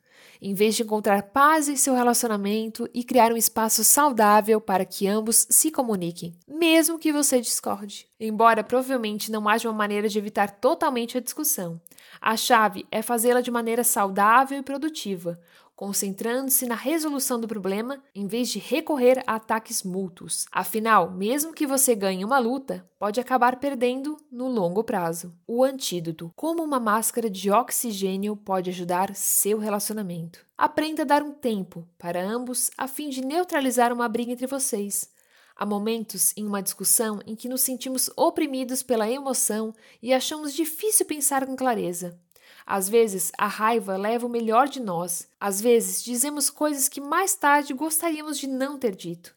em 0.41 0.55
vez 0.55 0.75
de 0.75 0.83
encontrar 0.83 1.23
paz 1.23 1.69
em 1.69 1.77
seu 1.77 1.95
relacionamento 1.95 2.89
e 2.93 3.03
criar 3.03 3.33
um 3.33 3.37
espaço 3.37 3.83
saudável 3.85 4.61
para 4.61 4.85
que 4.85 5.07
ambos 5.07 5.47
se 5.51 5.71
comuniquem, 5.71 6.35
mesmo 6.47 6.99
que 6.99 7.13
você 7.13 7.41
discorde. 7.41 8.07
Embora 8.19 8.63
provavelmente 8.63 9.31
não 9.31 9.49
haja 9.49 9.69
uma 9.69 9.77
maneira 9.77 10.09
de 10.09 10.19
evitar 10.19 10.51
totalmente 10.51 11.17
a 11.17 11.21
discussão, 11.21 11.81
a 12.21 12.37
chave 12.37 12.87
é 12.91 13.03
fazê-la 13.03 13.41
de 13.41 13.51
maneira 13.51 13.85
saudável 13.85 14.59
e 14.59 14.63
produtiva, 14.63 15.39
concentrando-se 15.77 16.65
na 16.65 16.75
resolução 16.75 17.39
do 17.39 17.47
problema 17.47 18.03
em 18.15 18.27
vez 18.27 18.49
de 18.49 18.59
recorrer 18.59 19.23
a 19.27 19.35
ataques 19.35 19.83
mútuos. 19.83 20.47
Afinal, 20.51 21.11
mesmo 21.11 21.53
que 21.53 21.67
você 21.67 21.95
ganhe 21.95 22.25
uma 22.25 22.39
luta, 22.39 22.89
pode 22.99 23.21
acabar 23.21 23.61
perdendo 23.61 24.17
no 24.33 24.49
longo 24.49 24.83
prazo. 24.83 25.35
O 25.47 25.63
antídoto: 25.63 26.33
como 26.35 26.65
uma 26.65 26.81
máscara 26.81 27.29
de 27.29 27.51
oxigênio 27.51 28.35
pode 28.35 28.71
ajudar 28.71 29.15
seu 29.15 29.59
relacionamento. 29.59 30.45
Aprenda 30.57 31.03
a 31.03 31.07
dar 31.07 31.23
um 31.23 31.33
tempo 31.33 31.87
para 31.99 32.25
ambos 32.25 32.71
a 32.79 32.89
fim 32.89 33.11
de 33.11 33.23
neutralizar 33.23 33.93
uma 33.93 34.09
briga 34.09 34.33
entre 34.33 34.47
vocês. 34.47 35.15
Há 35.55 35.65
momentos 35.65 36.35
em 36.37 36.47
uma 36.47 36.63
discussão 36.63 37.21
em 37.27 37.35
que 37.35 37.49
nos 37.49 37.63
sentimos 37.63 38.11
oprimidos 38.15 38.83
pela 38.83 39.11
emoção 39.11 39.75
e 40.03 40.13
achamos 40.13 40.53
difícil 40.53 41.07
pensar 41.07 41.47
com 41.47 41.57
clareza. 41.57 42.19
Às 42.67 42.89
vezes, 42.89 43.31
a 43.39 43.47
raiva 43.47 43.97
leva 43.97 44.27
o 44.27 44.29
melhor 44.29 44.69
de 44.69 44.81
nós. 44.81 45.29
Às 45.39 45.61
vezes, 45.61 46.03
dizemos 46.03 46.51
coisas 46.51 46.89
que 46.89 47.01
mais 47.01 47.37
tarde 47.37 47.73
gostaríamos 47.73 48.37
de 48.39 48.49
não 48.49 48.77
ter 48.77 48.97
dito. 48.97 49.37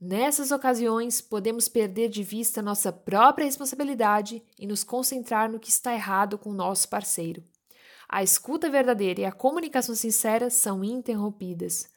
Nessas 0.00 0.50
ocasiões, 0.50 1.20
podemos 1.20 1.68
perder 1.68 2.08
de 2.08 2.22
vista 2.22 2.62
nossa 2.62 2.90
própria 2.90 3.44
responsabilidade 3.44 4.42
e 4.58 4.66
nos 4.66 4.82
concentrar 4.82 5.52
no 5.52 5.60
que 5.60 5.68
está 5.68 5.92
errado 5.92 6.38
com 6.38 6.48
o 6.48 6.54
nosso 6.54 6.88
parceiro. 6.88 7.44
A 8.08 8.22
escuta 8.22 8.70
verdadeira 8.70 9.20
e 9.20 9.24
a 9.26 9.32
comunicação 9.32 9.94
sincera 9.94 10.50
são 10.50 10.82
interrompidas. 10.82 11.88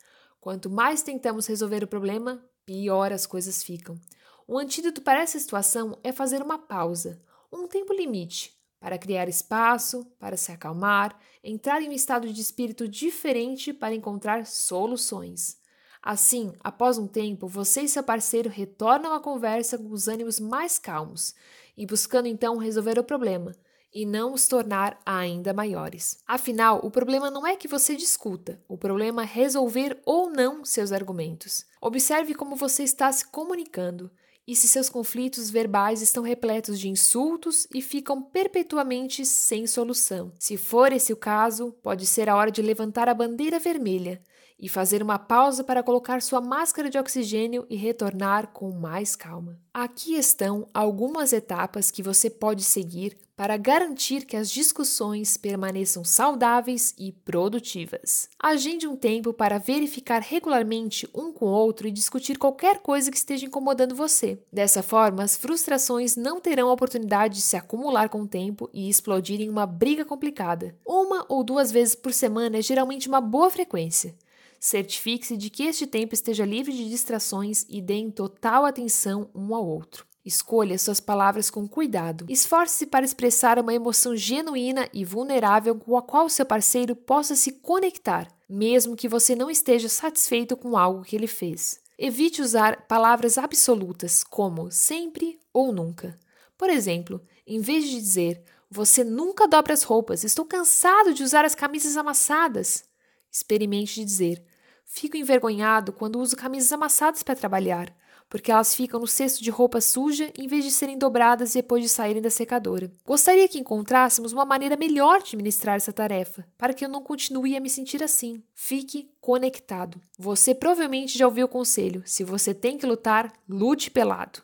Quanto 0.41 0.69
mais 0.69 1.01
tentamos 1.01 1.47
resolver 1.47 1.83
o 1.83 1.87
problema, 1.87 2.43
pior 2.65 3.11
as 3.11 3.25
coisas 3.25 3.63
ficam. 3.63 3.99
Um 4.47 4.59
antídoto 4.59 5.01
para 5.01 5.21
essa 5.21 5.39
situação 5.39 5.97
é 6.03 6.11
fazer 6.11 6.41
uma 6.41 6.59
pausa, 6.59 7.19
um 7.51 7.67
tempo 7.67 7.93
limite, 7.93 8.54
para 8.85 8.99
criar 8.99 9.27
espaço, 9.27 10.05
para 10.19 10.37
se 10.37 10.51
acalmar, 10.51 11.19
entrar 11.43 11.81
em 11.81 11.89
um 11.89 11.91
estado 11.91 12.31
de 12.31 12.39
espírito 12.39 12.87
diferente 12.87 13.73
para 13.73 13.95
encontrar 13.95 14.45
soluções. 14.45 15.57
Assim, 16.03 16.53
após 16.63 16.99
um 16.99 17.07
tempo, 17.07 17.47
você 17.47 17.81
e 17.81 17.89
seu 17.89 18.03
parceiro 18.03 18.47
retornam 18.47 19.11
à 19.11 19.19
conversa 19.19 19.75
com 19.75 19.89
os 19.89 20.07
ânimos 20.07 20.39
mais 20.39 20.77
calmos 20.77 21.33
e 21.75 21.83
buscando 21.83 22.27
então 22.27 22.57
resolver 22.57 22.99
o 22.99 23.03
problema 23.03 23.55
e 23.91 24.05
não 24.05 24.33
os 24.35 24.47
tornar 24.47 24.99
ainda 25.03 25.51
maiores. 25.51 26.19
Afinal, 26.27 26.79
o 26.83 26.91
problema 26.91 27.31
não 27.31 27.47
é 27.47 27.55
que 27.55 27.67
você 27.67 27.95
discuta, 27.95 28.61
o 28.67 28.77
problema 28.77 29.23
é 29.23 29.25
resolver 29.25 29.99
ou 30.05 30.29
não 30.29 30.63
seus 30.63 30.91
argumentos. 30.91 31.65
Observe 31.81 32.35
como 32.35 32.55
você 32.55 32.83
está 32.83 33.11
se 33.11 33.25
comunicando 33.29 34.11
e 34.47 34.55
se 34.55 34.67
seus 34.67 34.89
conflitos 34.89 35.49
verbais 35.49 36.01
estão 36.01 36.23
repletos 36.23 36.79
de 36.79 36.87
insultos 36.87 37.67
e 37.73 37.81
ficam 37.81 38.21
perpetuamente 38.21 39.25
sem 39.25 39.65
solução. 39.65 40.31
Se 40.39 40.57
for 40.57 40.91
esse 40.91 41.11
o 41.11 41.17
caso, 41.17 41.71
pode 41.81 42.05
ser 42.05 42.29
a 42.29 42.35
hora 42.35 42.51
de 42.51 42.61
levantar 42.61 43.09
a 43.09 43.13
bandeira 43.13 43.59
vermelha 43.59 44.21
e 44.59 44.69
fazer 44.69 45.03
uma 45.03 45.19
pausa 45.19 45.63
para 45.63 45.83
colocar 45.83 46.21
sua 46.21 46.39
máscara 46.39 46.89
de 46.89 46.97
oxigênio 46.97 47.65
e 47.69 47.75
retornar 47.75 48.51
com 48.53 48.71
mais 48.71 49.15
calma. 49.15 49.59
Aqui 49.73 50.15
estão 50.15 50.67
algumas 50.73 51.33
etapas 51.33 51.91
que 51.91 52.01
você 52.01 52.29
pode 52.29 52.63
seguir 52.63 53.17
para 53.35 53.57
garantir 53.57 54.25
que 54.25 54.37
as 54.37 54.49
discussões 54.49 55.35
permaneçam 55.35 56.03
saudáveis 56.03 56.93
e 56.97 57.11
produtivas. 57.11 58.29
Agende 58.39 58.87
um 58.87 58.95
tempo 58.95 59.33
para 59.33 59.57
verificar 59.57 60.21
regularmente 60.21 61.07
um 61.13 61.33
com 61.33 61.45
o 61.45 61.51
outro 61.51 61.87
e 61.87 61.91
discutir 61.91 62.37
qualquer 62.37 62.79
coisa 62.79 63.11
que 63.11 63.17
esteja 63.17 63.45
incomodando 63.45 63.93
você. 63.93 64.39
Dessa 64.51 64.81
forma, 64.81 65.23
as 65.23 65.35
frustrações 65.35 66.15
não 66.15 66.39
terão 66.39 66.69
a 66.69 66.73
oportunidade 66.73 67.35
de 67.35 67.41
se 67.41 67.57
acumular 67.57 68.07
com 68.07 68.21
o 68.21 68.27
tempo 68.27 68.69
e 68.73 68.89
explodir 68.89 69.41
em 69.41 69.49
uma 69.49 69.65
briga 69.65 70.05
complicada. 70.05 70.75
Uma 70.85 71.25
ou 71.27 71.43
duas 71.43 71.71
vezes 71.71 71.95
por 71.95 72.13
semana 72.13 72.57
é 72.57 72.61
geralmente 72.61 73.09
uma 73.09 73.19
boa 73.19 73.49
frequência. 73.49 74.15
Certifique-se 74.59 75.37
de 75.37 75.49
que 75.49 75.63
este 75.63 75.85
tempo 75.85 76.13
esteja 76.13 76.45
livre 76.45 76.71
de 76.71 76.89
distrações 76.89 77.65
e 77.69 77.81
deem 77.81 78.09
total 78.09 78.65
atenção 78.65 79.29
um 79.35 79.53
ao 79.53 79.67
outro. 79.67 80.07
Escolha 80.25 80.79
suas 80.79 80.99
palavras 80.99 81.51
com 81.51 81.67
cuidado. 81.67 82.25
Esforce-se 82.27 82.87
para 82.87 83.05
expressar 83.05 83.59
uma 83.59 83.75
emoção 83.75 84.15
genuína 84.15 84.89
e 84.91 85.05
vulnerável 85.05 85.75
com 85.75 85.95
a 85.95 86.01
qual 86.01 86.27
seu 86.27 86.45
parceiro 86.45 86.95
possa 86.95 87.35
se 87.35 87.51
conectar, 87.51 88.27
mesmo 88.49 88.95
que 88.95 89.07
você 89.07 89.35
não 89.35 89.51
esteja 89.51 89.87
satisfeito 89.87 90.57
com 90.57 90.75
algo 90.75 91.03
que 91.03 91.15
ele 91.15 91.27
fez. 91.27 91.79
Evite 91.95 92.41
usar 92.41 92.87
palavras 92.87 93.37
absolutas 93.37 94.23
como 94.23 94.71
sempre 94.71 95.39
ou 95.53 95.71
nunca. 95.71 96.19
Por 96.57 96.71
exemplo, 96.71 97.21
em 97.45 97.61
vez 97.61 97.83
de 97.83 97.99
dizer 97.99 98.43
você 98.67 99.03
nunca 99.03 99.47
dobra 99.47 99.73
as 99.73 99.83
roupas, 99.83 100.23
estou 100.23 100.43
cansado 100.43 101.13
de 101.13 101.21
usar 101.21 101.45
as 101.45 101.53
camisas 101.53 101.95
amassadas, 101.95 102.83
experimente 103.31 104.03
dizer 104.03 104.43
Fico 104.87 105.17
envergonhado 105.17 105.91
quando 105.91 106.19
uso 106.19 106.37
camisas 106.37 106.71
amassadas 106.71 107.21
para 107.21 107.35
trabalhar, 107.35 107.93
porque 108.35 108.51
elas 108.51 108.75
ficam 108.75 108.99
no 108.99 109.07
cesto 109.07 109.41
de 109.41 109.49
roupa 109.49 109.79
suja 109.79 110.29
em 110.37 110.45
vez 110.45 110.65
de 110.65 110.69
serem 110.69 110.97
dobradas 110.97 111.53
depois 111.53 111.81
de 111.81 111.87
saírem 111.87 112.21
da 112.21 112.29
secadora. 112.29 112.91
Gostaria 113.05 113.47
que 113.47 113.57
encontrássemos 113.57 114.33
uma 114.33 114.43
maneira 114.43 114.75
melhor 114.75 115.19
de 115.19 115.27
administrar 115.29 115.77
essa 115.77 115.93
tarefa, 115.93 116.45
para 116.57 116.73
que 116.73 116.83
eu 116.83 116.89
não 116.89 117.01
continue 117.01 117.55
a 117.55 117.61
me 117.61 117.69
sentir 117.69 118.03
assim. 118.03 118.43
Fique 118.53 119.09
conectado. 119.21 120.01
Você 120.19 120.53
provavelmente 120.53 121.17
já 121.17 121.25
ouviu 121.25 121.45
o 121.45 121.49
conselho: 121.49 122.03
se 122.05 122.25
você 122.25 122.53
tem 122.53 122.77
que 122.77 122.85
lutar, 122.85 123.31
lute 123.47 123.89
pelado. 123.89 124.43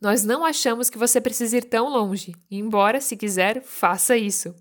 Nós 0.00 0.22
não 0.22 0.44
achamos 0.44 0.88
que 0.88 0.96
você 0.96 1.20
precisa 1.20 1.56
ir 1.56 1.64
tão 1.64 1.88
longe, 1.88 2.36
embora, 2.48 3.00
se 3.00 3.16
quiser, 3.16 3.64
faça 3.64 4.16
isso. 4.16 4.54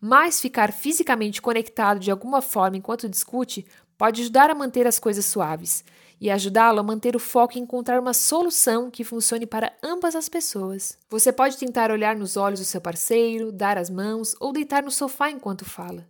Mas 0.00 0.40
ficar 0.40 0.72
fisicamente 0.72 1.40
conectado 1.40 2.00
de 2.00 2.10
alguma 2.10 2.42
forma 2.42 2.76
enquanto 2.76 3.08
discute 3.08 3.64
pode 3.96 4.22
ajudar 4.22 4.50
a 4.50 4.54
manter 4.54 4.84
as 4.84 4.98
coisas 4.98 5.24
suaves 5.26 5.84
e 6.20 6.30
ajudá-lo 6.30 6.80
a 6.80 6.82
manter 6.82 7.14
o 7.14 7.18
foco 7.18 7.58
em 7.58 7.62
encontrar 7.62 8.00
uma 8.00 8.14
solução 8.14 8.90
que 8.90 9.04
funcione 9.04 9.46
para 9.46 9.72
ambas 9.82 10.14
as 10.16 10.28
pessoas. 10.28 10.98
Você 11.08 11.32
pode 11.32 11.56
tentar 11.56 11.90
olhar 11.90 12.16
nos 12.16 12.36
olhos 12.36 12.60
do 12.60 12.64
seu 12.64 12.80
parceiro, 12.80 13.52
dar 13.52 13.78
as 13.78 13.90
mãos 13.90 14.34
ou 14.40 14.52
deitar 14.52 14.82
no 14.82 14.90
sofá 14.90 15.30
enquanto 15.30 15.64
fala. 15.64 16.08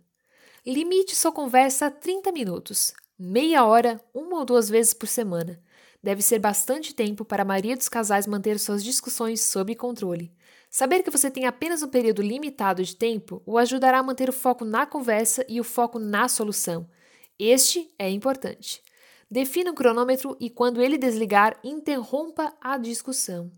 Limite 0.65 1.15
sua 1.15 1.31
conversa 1.31 1.87
a 1.87 1.91
30 1.91 2.31
minutos, 2.31 2.93
meia 3.17 3.65
hora, 3.65 4.01
uma 4.13 4.39
ou 4.39 4.45
duas 4.45 4.69
vezes 4.69 4.93
por 4.93 5.07
semana. 5.07 5.61
Deve 6.03 6.21
ser 6.21 6.39
bastante 6.39 6.93
tempo 6.93 7.25
para 7.25 7.41
a 7.41 7.45
maioria 7.45 7.75
dos 7.75 7.89
casais 7.89 8.27
manter 8.27 8.59
suas 8.59 8.83
discussões 8.83 9.41
sob 9.41 9.73
controle. 9.75 10.31
Saber 10.69 11.01
que 11.03 11.09
você 11.09 11.31
tem 11.31 11.45
apenas 11.45 11.81
um 11.81 11.87
período 11.87 12.21
limitado 12.21 12.83
de 12.83 12.95
tempo 12.95 13.41
o 13.45 13.57
ajudará 13.57 13.99
a 13.99 14.03
manter 14.03 14.29
o 14.29 14.33
foco 14.33 14.63
na 14.63 14.85
conversa 14.85 15.45
e 15.47 15.59
o 15.59 15.63
foco 15.63 15.97
na 15.97 16.27
solução 16.27 16.87
este 17.39 17.87
é 17.99 18.09
importante. 18.09 18.81
Defina 19.29 19.71
o 19.71 19.73
cronômetro 19.73 20.37
e, 20.39 20.49
quando 20.49 20.81
ele 20.81 20.97
desligar, 20.97 21.59
interrompa 21.61 22.53
a 22.61 22.77
discussão. 22.77 23.51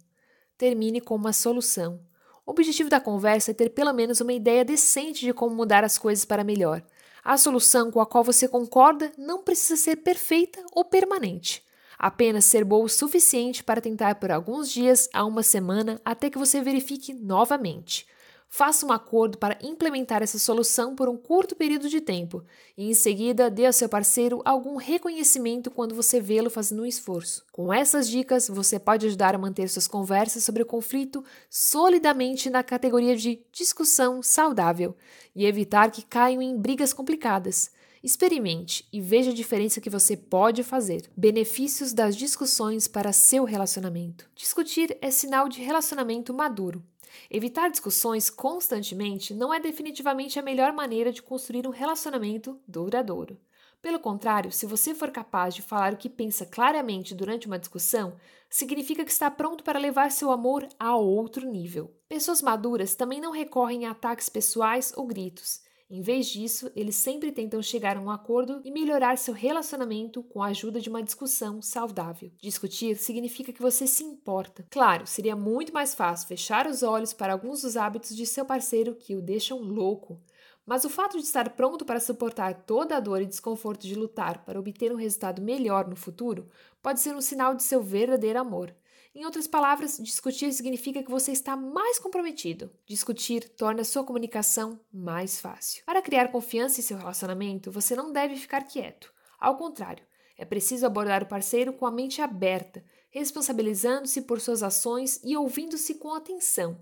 Termine 0.57 0.99
com 0.99 1.15
uma 1.15 1.31
solução. 1.31 2.01
O 2.43 2.51
objetivo 2.51 2.89
da 2.89 2.99
conversa 2.99 3.51
é 3.51 3.53
ter 3.53 3.69
pelo 3.69 3.93
menos 3.93 4.19
uma 4.19 4.33
ideia 4.33 4.65
decente 4.65 5.23
de 5.23 5.31
como 5.31 5.55
mudar 5.55 5.83
as 5.83 5.97
coisas 5.97 6.25
para 6.25 6.43
melhor. 6.43 6.83
A 7.23 7.37
solução 7.37 7.91
com 7.91 8.01
a 8.01 8.05
qual 8.07 8.23
você 8.23 8.47
concorda 8.47 9.11
não 9.15 9.43
precisa 9.43 9.75
ser 9.75 9.97
perfeita 9.97 10.59
ou 10.71 10.83
permanente. 10.83 11.63
Apenas 11.99 12.45
ser 12.45 12.63
boa 12.63 12.85
o 12.85 12.89
suficiente 12.89 13.63
para 13.63 13.81
tentar 13.81 14.15
por 14.15 14.31
alguns 14.31 14.71
dias 14.71 15.07
a 15.13 15.23
uma 15.23 15.43
semana 15.43 16.01
até 16.03 16.31
que 16.31 16.39
você 16.39 16.61
verifique 16.61 17.13
novamente. 17.13 18.07
Faça 18.51 18.83
um 18.83 18.91
acordo 18.91 19.37
para 19.37 19.59
implementar 19.61 20.23
essa 20.23 20.39
solução 20.39 20.95
por 20.95 21.07
um 21.07 21.15
curto 21.15 21.55
período 21.55 21.87
de 21.87 22.01
tempo 22.01 22.43
e, 22.75 22.89
em 22.89 22.93
seguida, 22.95 23.47
dê 23.47 23.67
ao 23.67 23.71
seu 23.71 23.87
parceiro 23.87 24.41
algum 24.43 24.75
reconhecimento 24.75 25.69
quando 25.69 25.93
você 25.93 26.19
vê-lo 26.19 26.49
fazendo 26.49 26.81
um 26.81 26.85
esforço. 26.85 27.45
Com 27.51 27.71
essas 27.71 28.09
dicas, 28.09 28.47
você 28.47 28.79
pode 28.79 29.05
ajudar 29.05 29.35
a 29.35 29.37
manter 29.37 29.69
suas 29.69 29.87
conversas 29.87 30.43
sobre 30.43 30.63
o 30.63 30.65
conflito 30.65 31.23
solidamente 31.47 32.49
na 32.49 32.63
categoria 32.63 33.15
de 33.15 33.39
discussão 33.51 34.23
saudável 34.23 34.95
e 35.35 35.45
evitar 35.45 35.91
que 35.91 36.01
caiam 36.01 36.41
em 36.41 36.57
brigas 36.57 36.91
complicadas. 36.91 37.71
Experimente 38.01 38.87
e 38.91 38.99
veja 38.99 39.29
a 39.29 39.33
diferença 39.33 39.81
que 39.81 39.89
você 39.89 40.17
pode 40.17 40.63
fazer. 40.63 41.03
Benefícios 41.15 41.93
das 41.93 42.15
discussões 42.15 42.87
para 42.87 43.13
seu 43.13 43.43
relacionamento. 43.43 44.27
Discutir 44.35 44.97
é 45.01 45.11
sinal 45.11 45.47
de 45.47 45.61
relacionamento 45.61 46.33
maduro. 46.33 46.81
Evitar 47.29 47.69
discussões 47.69 48.29
constantemente 48.29 49.33
não 49.33 49.53
é 49.53 49.59
definitivamente 49.59 50.39
a 50.39 50.43
melhor 50.43 50.73
maneira 50.73 51.11
de 51.11 51.21
construir 51.21 51.67
um 51.67 51.71
relacionamento 51.71 52.59
duradouro. 52.67 53.39
Pelo 53.81 53.99
contrário, 53.99 54.51
se 54.51 54.65
você 54.65 54.93
for 54.93 55.09
capaz 55.09 55.55
de 55.55 55.61
falar 55.61 55.93
o 55.93 55.97
que 55.97 56.09
pensa 56.09 56.45
claramente 56.45 57.15
durante 57.15 57.47
uma 57.47 57.57
discussão, 57.57 58.17
significa 58.49 59.05
que 59.05 59.11
está 59.11 59.31
pronto 59.31 59.63
para 59.63 59.79
levar 59.79 60.11
seu 60.11 60.31
amor 60.31 60.67
a 60.77 60.95
outro 60.97 61.49
nível. 61.49 61.93
Pessoas 62.09 62.41
maduras 62.41 62.95
também 62.95 63.21
não 63.21 63.31
recorrem 63.31 63.85
a 63.85 63.91
ataques 63.91 64.27
pessoais 64.27 64.91
ou 64.97 65.07
gritos. 65.07 65.61
Em 65.89 66.01
vez 66.01 66.27
disso, 66.27 66.71
eles 66.75 66.95
sempre 66.95 67.31
tentam 67.31 67.61
chegar 67.63 67.97
a 67.97 67.99
um 67.99 68.11
acordo 68.11 68.61
e 68.63 68.69
melhorar 68.71 69.17
seu 69.17 69.33
relacionamento 69.33 70.21
com 70.21 70.43
a 70.43 70.47
ajuda 70.47 70.79
de 70.79 70.87
uma 70.87 71.01
discussão 71.01 71.63
saudável. 71.63 72.31
Discutir 72.39 72.95
significa 72.95 73.51
que 73.51 73.61
você 73.61 73.87
se 73.87 74.03
importa. 74.03 74.67
Claro, 74.69 75.07
seria 75.07 75.35
muito 75.35 75.73
mais 75.73 75.95
fácil 75.95 76.27
fechar 76.27 76.67
os 76.67 76.83
olhos 76.83 77.11
para 77.11 77.33
alguns 77.33 77.63
dos 77.63 77.75
hábitos 77.75 78.15
de 78.15 78.25
seu 78.27 78.45
parceiro 78.45 78.95
que 78.95 79.15
o 79.15 79.21
deixam 79.21 79.59
louco. 79.59 80.21
Mas 80.63 80.85
o 80.85 80.89
fato 80.89 81.17
de 81.17 81.23
estar 81.23 81.49
pronto 81.55 81.83
para 81.83 81.99
suportar 81.99 82.53
toda 82.65 82.95
a 82.95 82.99
dor 82.99 83.23
e 83.23 83.25
desconforto 83.25 83.87
de 83.87 83.95
lutar 83.95 84.45
para 84.45 84.59
obter 84.59 84.91
um 84.91 84.95
resultado 84.95 85.41
melhor 85.41 85.87
no 85.87 85.95
futuro 85.95 86.47
pode 86.83 86.99
ser 86.99 87.15
um 87.15 87.21
sinal 87.21 87.55
de 87.55 87.63
seu 87.63 87.81
verdadeiro 87.81 88.39
amor. 88.39 88.75
Em 89.13 89.25
outras 89.25 89.47
palavras, 89.47 89.97
discutir 89.97 90.53
significa 90.53 91.01
que 91.01 91.09
você 91.09 91.31
está 91.31 91.55
mais 91.55 91.97
comprometido. 91.97 92.71
Discutir 92.85 93.49
torna 93.49 93.83
sua 93.83 94.03
comunicação 94.03 94.79
mais 94.93 95.41
fácil. 95.41 95.83
Para 95.83 96.01
criar 96.01 96.31
confiança 96.31 96.79
em 96.79 96.83
seu 96.83 96.97
relacionamento, 96.97 97.71
você 97.71 97.95
não 97.95 98.11
deve 98.11 98.35
ficar 98.35 98.61
quieto. 98.63 99.11
Ao 99.39 99.57
contrário, 99.57 100.05
é 100.37 100.45
preciso 100.45 100.85
abordar 100.85 101.23
o 101.23 101.27
parceiro 101.27 101.73
com 101.73 101.87
a 101.87 101.91
mente 101.91 102.21
aberta, 102.21 102.83
responsabilizando-se 103.09 104.21
por 104.21 104.39
suas 104.39 104.61
ações 104.61 105.19
e 105.23 105.35
ouvindo-se 105.35 105.95
com 105.95 106.13
atenção. 106.13 106.79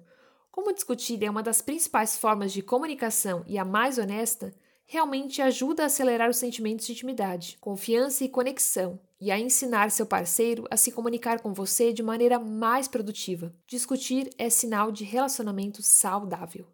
Como 0.51 0.73
discutir 0.73 1.23
é 1.23 1.29
uma 1.29 1.41
das 1.41 1.61
principais 1.61 2.17
formas 2.17 2.51
de 2.51 2.61
comunicação 2.61 3.43
e 3.47 3.57
a 3.57 3.63
mais 3.63 3.97
honesta, 3.97 4.53
realmente 4.85 5.41
ajuda 5.41 5.83
a 5.83 5.85
acelerar 5.85 6.29
os 6.29 6.37
sentimentos 6.37 6.85
de 6.85 6.91
intimidade, 6.91 7.57
confiança 7.61 8.23
e 8.23 8.29
conexão, 8.29 8.99
e 9.19 9.31
a 9.31 9.39
ensinar 9.39 9.91
seu 9.91 10.05
parceiro 10.05 10.65
a 10.69 10.77
se 10.77 10.91
comunicar 10.91 11.39
com 11.39 11.53
você 11.53 11.91
de 11.91 12.03
maneira 12.03 12.39
mais 12.39 12.87
produtiva. 12.87 13.53
Discutir 13.67 14.29
é 14.37 14.49
sinal 14.49 14.91
de 14.91 15.03
relacionamento 15.03 15.81
saudável. 15.81 16.67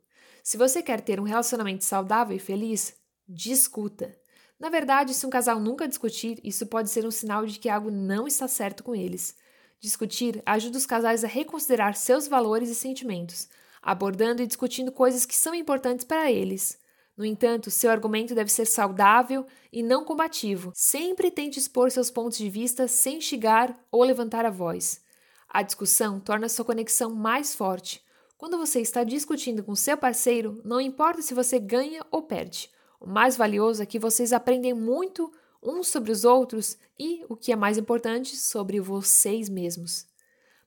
Se 0.44 0.58
você 0.58 0.84
quer 0.84 1.00
ter 1.00 1.20
um 1.20 1.24
relacionamento 1.24 1.86
saudável 1.86 2.36
e 2.36 2.40
feliz, 2.40 2.96
discuta. 3.28 4.14
Na 4.60 4.70
verdade, 4.70 5.14
se 5.14 5.26
um 5.26 5.30
casal 5.30 5.60
nunca 5.60 5.88
discutir, 5.88 6.40
isso 6.44 6.66
pode 6.68 6.90
ser 6.90 7.06
um 7.06 7.12
sinal 7.12 7.46
de 7.46 7.60
que 7.60 7.70
algo 7.70 7.90
não 7.90 8.28
está 8.28 8.48
certo 8.48 8.84
com 8.84 8.94
eles. 8.94 9.36
Discutir 9.80 10.42
ajuda 10.46 10.78
os 10.78 10.86
casais 10.86 11.24
a 11.24 11.28
reconsiderar 11.28 11.96
seus 11.96 12.28
valores 12.28 12.70
e 12.70 12.76
sentimentos, 12.76 13.48
abordando 13.82 14.42
e 14.42 14.48
discutindo 14.48 14.92
coisas 14.92 15.26
que 15.26 15.36
são 15.36 15.54
importantes 15.56 16.06
para 16.06 16.32
eles. 16.32 16.78
No 17.15 17.24
entanto, 17.24 17.70
seu 17.70 17.91
argumento 17.91 18.34
deve 18.34 18.51
ser 18.51 18.65
saudável 18.65 19.46
e 19.72 19.84
não 19.84 20.03
combativo. 20.03 20.72
Sempre 20.74 21.29
tente 21.29 21.60
expor 21.60 21.91
seus 21.91 22.10
pontos 22.10 22.38
de 22.38 22.50
vista 22.50 22.88
sem 22.88 23.17
instigar 23.17 23.77
ou 23.91 24.03
levantar 24.03 24.46
a 24.46 24.50
voz. 24.50 25.01
A 25.48 25.62
discussão 25.62 26.20
torna 26.20 26.50
sua 26.50 26.65
conexão 26.65 27.13
mais 27.13 27.53
forte. 27.53 28.03
Quando 28.36 28.58
você 28.58 28.82
está 28.82 29.03
discutindo 29.03 29.63
com 29.63 29.75
seu 29.75 29.96
parceiro, 29.96 30.60
não 30.65 30.82
importa 30.82 31.22
se 31.22 31.34
você 31.34 31.60
ganha 31.60 32.03
ou 32.10 32.24
perde. 32.24 32.70
O 33.00 33.08
mais 33.08 33.38
valioso 33.38 33.84
é 33.84 33.86
que 33.86 34.00
vocês 34.00 34.34
aprendem 34.34 34.74
muito 34.74 35.32
uns 35.62 35.88
sobre 35.88 36.12
os 36.12 36.25
outros 36.25 36.77
e, 37.00 37.24
o 37.29 37.36
que 37.36 37.51
é 37.51 37.55
mais 37.55 37.77
importante, 37.77 38.36
sobre 38.36 38.79
vocês 38.79 39.48
mesmos. 39.48 40.12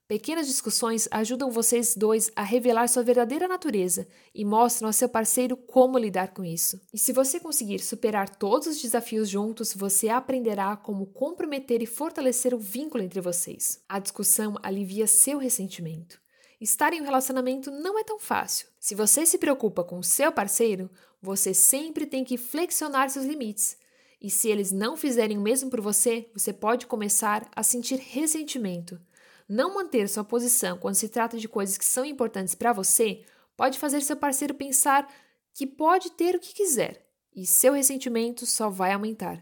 Pequenas 0.08 0.46
discussões 0.46 1.08
ajudam 1.10 1.50
vocês 1.50 1.96
dois 1.96 2.30
a 2.36 2.44
revelar 2.44 2.86
sua 2.86 3.02
verdadeira 3.02 3.48
natureza 3.48 4.06
e 4.32 4.44
mostram 4.44 4.88
a 4.88 4.92
seu 4.92 5.08
parceiro 5.08 5.56
como 5.56 5.98
lidar 5.98 6.32
com 6.32 6.44
isso. 6.44 6.80
E 6.94 6.98
se 6.98 7.12
você 7.12 7.40
conseguir 7.40 7.80
superar 7.80 8.28
todos 8.28 8.68
os 8.68 8.80
desafios 8.80 9.28
juntos, 9.28 9.74
você 9.74 10.08
aprenderá 10.08 10.76
como 10.76 11.06
comprometer 11.06 11.82
e 11.82 11.86
fortalecer 11.86 12.54
o 12.54 12.58
vínculo 12.58 13.02
entre 13.02 13.20
vocês. 13.20 13.82
A 13.88 13.98
discussão 13.98 14.54
alivia 14.62 15.08
seu 15.08 15.38
ressentimento. 15.38 16.20
Estar 16.60 16.92
em 16.92 17.00
um 17.00 17.04
relacionamento 17.04 17.72
não 17.72 17.98
é 17.98 18.04
tão 18.04 18.20
fácil. 18.20 18.68
Se 18.78 18.94
você 18.94 19.26
se 19.26 19.38
preocupa 19.38 19.82
com 19.82 19.98
o 19.98 20.04
seu 20.04 20.30
parceiro, 20.30 20.88
você 21.20 21.52
sempre 21.52 22.06
tem 22.06 22.22
que 22.22 22.38
flexionar 22.38 23.10
seus 23.10 23.26
limites. 23.26 23.76
E 24.22 24.30
se 24.30 24.48
eles 24.48 24.70
não 24.70 24.96
fizerem 24.96 25.36
o 25.36 25.42
mesmo 25.42 25.68
por 25.68 25.80
você, 25.80 26.30
você 26.32 26.52
pode 26.52 26.86
começar 26.86 27.50
a 27.56 27.64
sentir 27.64 27.96
ressentimento. 27.96 29.00
Não 29.48 29.74
manter 29.74 30.08
sua 30.08 30.24
posição 30.24 30.76
quando 30.76 30.96
se 30.96 31.08
trata 31.08 31.38
de 31.38 31.48
coisas 31.48 31.78
que 31.78 31.84
são 31.84 32.04
importantes 32.04 32.54
para 32.54 32.72
você 32.72 33.24
pode 33.56 33.78
fazer 33.78 34.00
seu 34.00 34.16
parceiro 34.16 34.54
pensar 34.54 35.08
que 35.54 35.66
pode 35.66 36.10
ter 36.12 36.34
o 36.34 36.40
que 36.40 36.52
quiser 36.52 37.06
e 37.34 37.46
seu 37.46 37.74
ressentimento 37.74 38.44
só 38.44 38.68
vai 38.68 38.92
aumentar. 38.92 39.38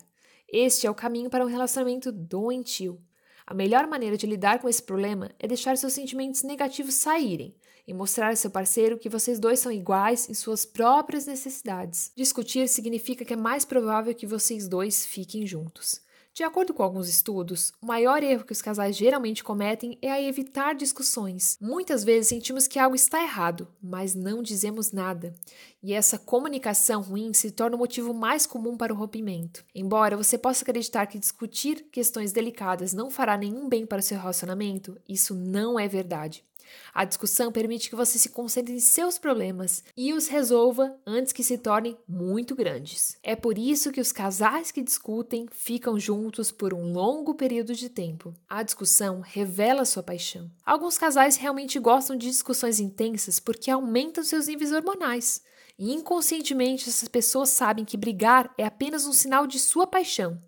Este 0.46 0.86
é 0.86 0.90
o 0.90 0.94
caminho 0.94 1.30
para 1.30 1.44
um 1.44 1.48
relacionamento 1.48 2.12
doentio. 2.12 3.00
A 3.46 3.54
melhor 3.54 3.86
maneira 3.86 4.16
de 4.16 4.26
lidar 4.26 4.58
com 4.58 4.68
esse 4.68 4.82
problema 4.82 5.30
é 5.38 5.46
deixar 5.46 5.76
seus 5.76 5.92
sentimentos 5.92 6.42
negativos 6.42 6.94
saírem 6.94 7.54
e 7.86 7.92
mostrar 7.92 8.30
a 8.30 8.36
seu 8.36 8.50
parceiro 8.50 8.98
que 8.98 9.08
vocês 9.08 9.38
dois 9.38 9.60
são 9.60 9.72
iguais 9.72 10.28
em 10.28 10.34
suas 10.34 10.64
próprias 10.64 11.26
necessidades. 11.26 12.10
Discutir 12.16 12.68
significa 12.68 13.24
que 13.24 13.32
é 13.32 13.36
mais 13.36 13.64
provável 13.64 14.14
que 14.14 14.26
vocês 14.26 14.68
dois 14.68 15.04
fiquem 15.04 15.46
juntos. 15.46 16.03
De 16.34 16.42
acordo 16.42 16.74
com 16.74 16.82
alguns 16.82 17.08
estudos, 17.08 17.72
o 17.80 17.86
maior 17.86 18.20
erro 18.20 18.44
que 18.44 18.50
os 18.50 18.60
casais 18.60 18.96
geralmente 18.96 19.44
cometem 19.44 19.96
é 20.02 20.10
a 20.10 20.20
evitar 20.20 20.74
discussões. 20.74 21.56
Muitas 21.60 22.02
vezes 22.02 22.26
sentimos 22.26 22.66
que 22.66 22.76
algo 22.76 22.96
está 22.96 23.22
errado, 23.22 23.68
mas 23.80 24.16
não 24.16 24.42
dizemos 24.42 24.90
nada. 24.90 25.32
E 25.80 25.92
essa 25.92 26.18
comunicação 26.18 27.02
ruim 27.02 27.32
se 27.32 27.52
torna 27.52 27.76
o 27.76 27.78
motivo 27.78 28.12
mais 28.12 28.48
comum 28.48 28.76
para 28.76 28.92
o 28.92 28.96
rompimento. 28.96 29.64
Embora 29.72 30.16
você 30.16 30.36
possa 30.36 30.64
acreditar 30.64 31.06
que 31.06 31.20
discutir 31.20 31.86
questões 31.92 32.32
delicadas 32.32 32.92
não 32.92 33.12
fará 33.12 33.36
nenhum 33.36 33.68
bem 33.68 33.86
para 33.86 34.00
o 34.00 34.02
seu 34.02 34.18
relacionamento, 34.18 35.00
isso 35.08 35.36
não 35.36 35.78
é 35.78 35.86
verdade. 35.86 36.44
A 36.92 37.04
discussão 37.04 37.50
permite 37.50 37.88
que 37.88 37.96
você 37.96 38.18
se 38.18 38.28
concentre 38.28 38.74
em 38.74 38.80
seus 38.80 39.18
problemas 39.18 39.82
e 39.96 40.12
os 40.12 40.28
resolva 40.28 40.94
antes 41.06 41.32
que 41.32 41.42
se 41.42 41.58
tornem 41.58 41.96
muito 42.08 42.54
grandes. 42.54 43.16
É 43.22 43.34
por 43.34 43.58
isso 43.58 43.90
que 43.90 44.00
os 44.00 44.12
casais 44.12 44.70
que 44.70 44.82
discutem 44.82 45.46
ficam 45.50 45.98
juntos 45.98 46.50
por 46.50 46.72
um 46.72 46.92
longo 46.92 47.34
período 47.34 47.74
de 47.74 47.88
tempo. 47.88 48.34
A 48.48 48.62
discussão 48.62 49.20
revela 49.20 49.84
sua 49.84 50.02
paixão. 50.02 50.50
Alguns 50.64 50.98
casais 50.98 51.36
realmente 51.36 51.78
gostam 51.78 52.16
de 52.16 52.28
discussões 52.28 52.80
intensas 52.80 53.40
porque 53.40 53.70
aumentam 53.70 54.22
seus 54.24 54.46
níveis 54.46 54.72
hormonais. 54.72 55.42
E 55.78 55.92
inconscientemente 55.92 56.88
essas 56.88 57.08
pessoas 57.08 57.48
sabem 57.48 57.84
que 57.84 57.96
brigar 57.96 58.52
é 58.56 58.64
apenas 58.64 59.06
um 59.06 59.12
sinal 59.12 59.46
de 59.46 59.58
sua 59.58 59.86
paixão 59.86 60.38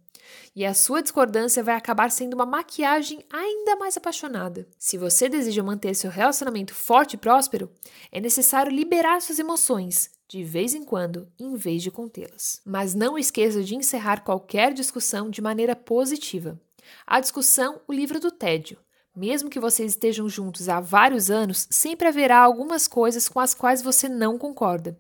e 0.54 0.64
a 0.64 0.74
sua 0.74 1.02
discordância 1.02 1.62
vai 1.62 1.74
acabar 1.74 2.10
sendo 2.10 2.34
uma 2.34 2.46
maquiagem 2.46 3.24
ainda 3.30 3.76
mais 3.76 3.96
apaixonada. 3.96 4.66
Se 4.78 4.96
você 4.96 5.28
deseja 5.28 5.62
manter 5.62 5.94
seu 5.94 6.10
relacionamento 6.10 6.74
forte 6.74 7.14
e 7.14 7.18
próspero, 7.18 7.70
é 8.10 8.20
necessário 8.20 8.72
liberar 8.72 9.20
suas 9.20 9.38
emoções, 9.38 10.10
de 10.28 10.42
vez 10.42 10.74
em 10.74 10.84
quando, 10.84 11.28
em 11.38 11.54
vez 11.54 11.82
de 11.82 11.90
contê-las. 11.90 12.60
Mas 12.64 12.94
não 12.94 13.18
esqueça 13.18 13.62
de 13.62 13.74
encerrar 13.74 14.24
qualquer 14.24 14.72
discussão 14.72 15.30
de 15.30 15.40
maneira 15.40 15.76
positiva. 15.76 16.60
A 17.06 17.20
discussão, 17.20 17.80
o 17.86 17.92
livro 17.92 18.18
do 18.20 18.30
tédio. 18.30 18.78
Mesmo 19.16 19.48
que 19.48 19.58
vocês 19.58 19.92
estejam 19.92 20.28
juntos 20.28 20.68
há 20.68 20.78
vários 20.78 21.30
anos, 21.30 21.66
sempre 21.70 22.06
haverá 22.06 22.38
algumas 22.38 22.86
coisas 22.86 23.30
com 23.30 23.40
as 23.40 23.54
quais 23.54 23.80
você 23.80 24.10
não 24.10 24.36
concorda. 24.36 24.98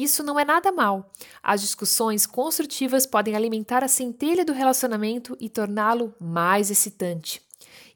Isso 0.00 0.22
não 0.22 0.38
é 0.38 0.44
nada 0.44 0.70
mal. 0.70 1.10
As 1.42 1.60
discussões 1.60 2.24
construtivas 2.24 3.04
podem 3.04 3.34
alimentar 3.34 3.82
a 3.82 3.88
centelha 3.88 4.44
do 4.44 4.52
relacionamento 4.52 5.36
e 5.40 5.48
torná-lo 5.48 6.14
mais 6.20 6.70
excitante. 6.70 7.42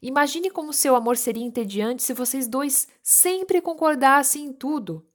Imagine 0.01 0.49
como 0.49 0.73
seu 0.73 0.97
amor 0.97 1.15
seria 1.15 1.45
entediante 1.45 2.03
se 2.03 2.13
vocês 2.13 2.45
dois 2.45 2.89
sempre 3.01 3.61
concordassem 3.61 4.47
em 4.47 4.51
tudo. 4.51 5.05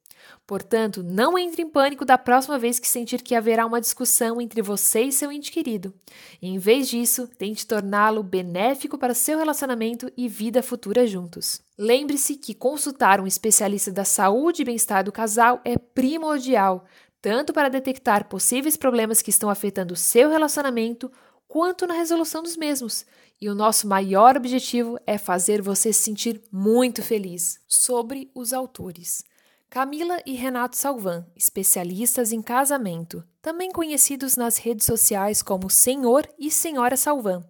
Portanto, 0.49 1.03
não 1.03 1.39
entre 1.39 1.61
em 1.61 1.69
pânico 1.69 2.07
da 2.07 2.17
próxima 2.17 2.59
vez 2.59 2.79
que 2.79 2.89
sentir 2.89 3.21
que 3.21 3.35
haverá 3.35 3.67
uma 3.67 3.83
discussão 3.83 4.41
entre 4.41 4.63
você 4.63 5.03
e 5.03 5.13
seu 5.13 5.31
ente 5.31 5.53
querido. 5.53 5.93
Em 6.41 6.57
vez 6.59 6.89
disso, 6.89 7.29
tente 7.37 7.67
torná-lo 7.67 8.23
benéfico 8.23 8.97
para 8.97 9.13
seu 9.13 9.37
relacionamento 9.37 10.11
e 10.17 10.27
vida 10.27 10.63
futura 10.63 11.07
juntos. 11.07 11.61
Lembre-se 11.77 12.35
que 12.35 12.55
consultar 12.55 13.21
um 13.21 13.27
especialista 13.27 13.93
da 13.93 14.07
saúde 14.07 14.63
e 14.63 14.65
bem-estar 14.65 15.05
do 15.05 15.13
casal 15.13 15.61
é 15.67 15.77
primordial, 15.77 16.87
tanto 17.21 17.53
para 17.53 17.69
detectar 17.69 18.27
possíveis 18.27 18.75
problemas 18.75 19.21
que 19.21 19.29
estão 19.29 19.51
afetando 19.51 19.95
seu 19.95 20.31
relacionamento, 20.31 21.13
quanto 21.47 21.87
na 21.87 21.93
resolução 21.93 22.43
dos 22.43 22.57
mesmos. 22.57 23.05
E 23.39 23.51
o 23.51 23.55
nosso 23.55 23.87
maior 23.87 24.35
objetivo 24.35 24.99
é 25.07 25.19
fazer 25.19 25.61
você 25.61 25.93
se 25.93 26.05
sentir 26.05 26.41
muito 26.51 27.03
feliz. 27.03 27.61
Sobre 27.69 28.31
os 28.35 28.55
autores. 28.55 29.28
Camila 29.71 30.19
e 30.25 30.33
Renato 30.33 30.79
Salvan, 30.79 31.27
especialistas 31.37 32.33
em 32.33 32.41
casamento, 32.41 33.23
também 33.43 33.71
conhecidos 33.71 34.35
nas 34.35 34.57
redes 34.57 34.87
sociais 34.87 35.43
como 35.43 35.69
Senhor 35.69 36.27
e 36.39 36.51
Senhora 36.51 36.97
Salvan, 36.97 37.45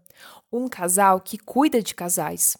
um 0.52 0.66
casal 0.66 1.20
que 1.20 1.38
cuida 1.38 1.80
de 1.80 1.94
casais. 1.94 2.56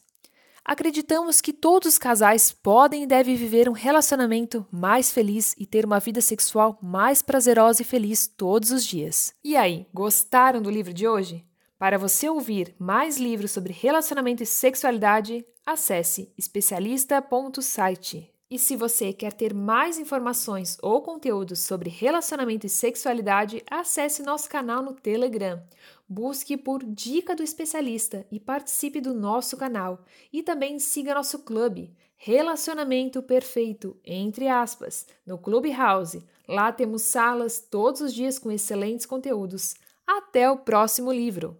Acreditamos 0.64 1.40
que 1.40 1.52
todos 1.52 1.88
os 1.88 1.98
casais 1.98 2.52
podem 2.52 3.02
e 3.02 3.06
devem 3.06 3.34
viver 3.34 3.68
um 3.68 3.72
relacionamento 3.72 4.64
mais 4.70 5.10
feliz 5.10 5.56
e 5.58 5.66
ter 5.66 5.84
uma 5.84 5.98
vida 5.98 6.20
sexual 6.20 6.78
mais 6.80 7.20
prazerosa 7.20 7.82
e 7.82 7.84
feliz 7.84 8.28
todos 8.28 8.70
os 8.70 8.86
dias. 8.86 9.34
E 9.42 9.56
aí, 9.56 9.88
gostaram 9.92 10.62
do 10.62 10.70
livro 10.70 10.94
de 10.94 11.08
hoje? 11.08 11.44
Para 11.76 11.98
você 11.98 12.28
ouvir 12.28 12.76
mais 12.78 13.16
livros 13.16 13.50
sobre 13.50 13.72
relacionamento 13.72 14.40
e 14.40 14.46
sexualidade, 14.46 15.44
acesse 15.66 16.32
especialista.site. 16.38 18.37
E 18.50 18.58
se 18.58 18.76
você 18.76 19.12
quer 19.12 19.34
ter 19.34 19.52
mais 19.52 19.98
informações 19.98 20.78
ou 20.80 21.02
conteúdos 21.02 21.60
sobre 21.60 21.90
relacionamento 21.90 22.64
e 22.64 22.70
sexualidade, 22.70 23.62
acesse 23.70 24.22
nosso 24.22 24.48
canal 24.48 24.82
no 24.82 24.94
Telegram. 24.94 25.62
Busque 26.08 26.56
por 26.56 26.82
Dica 26.82 27.36
do 27.36 27.42
Especialista 27.42 28.26
e 28.32 28.40
participe 28.40 29.02
do 29.02 29.12
nosso 29.12 29.54
canal. 29.54 30.02
E 30.32 30.42
também 30.42 30.78
siga 30.78 31.14
nosso 31.14 31.40
clube, 31.40 31.94
Relacionamento 32.16 33.22
Perfeito, 33.22 33.96
entre 34.04 34.48
aspas, 34.48 35.06
no 35.26 35.36
Clubhouse. 35.36 36.24
Lá 36.48 36.72
temos 36.72 37.02
salas 37.02 37.60
todos 37.60 38.00
os 38.00 38.12
dias 38.14 38.38
com 38.38 38.50
excelentes 38.50 39.04
conteúdos. 39.04 39.74
Até 40.06 40.50
o 40.50 40.56
próximo 40.56 41.12
livro! 41.12 41.54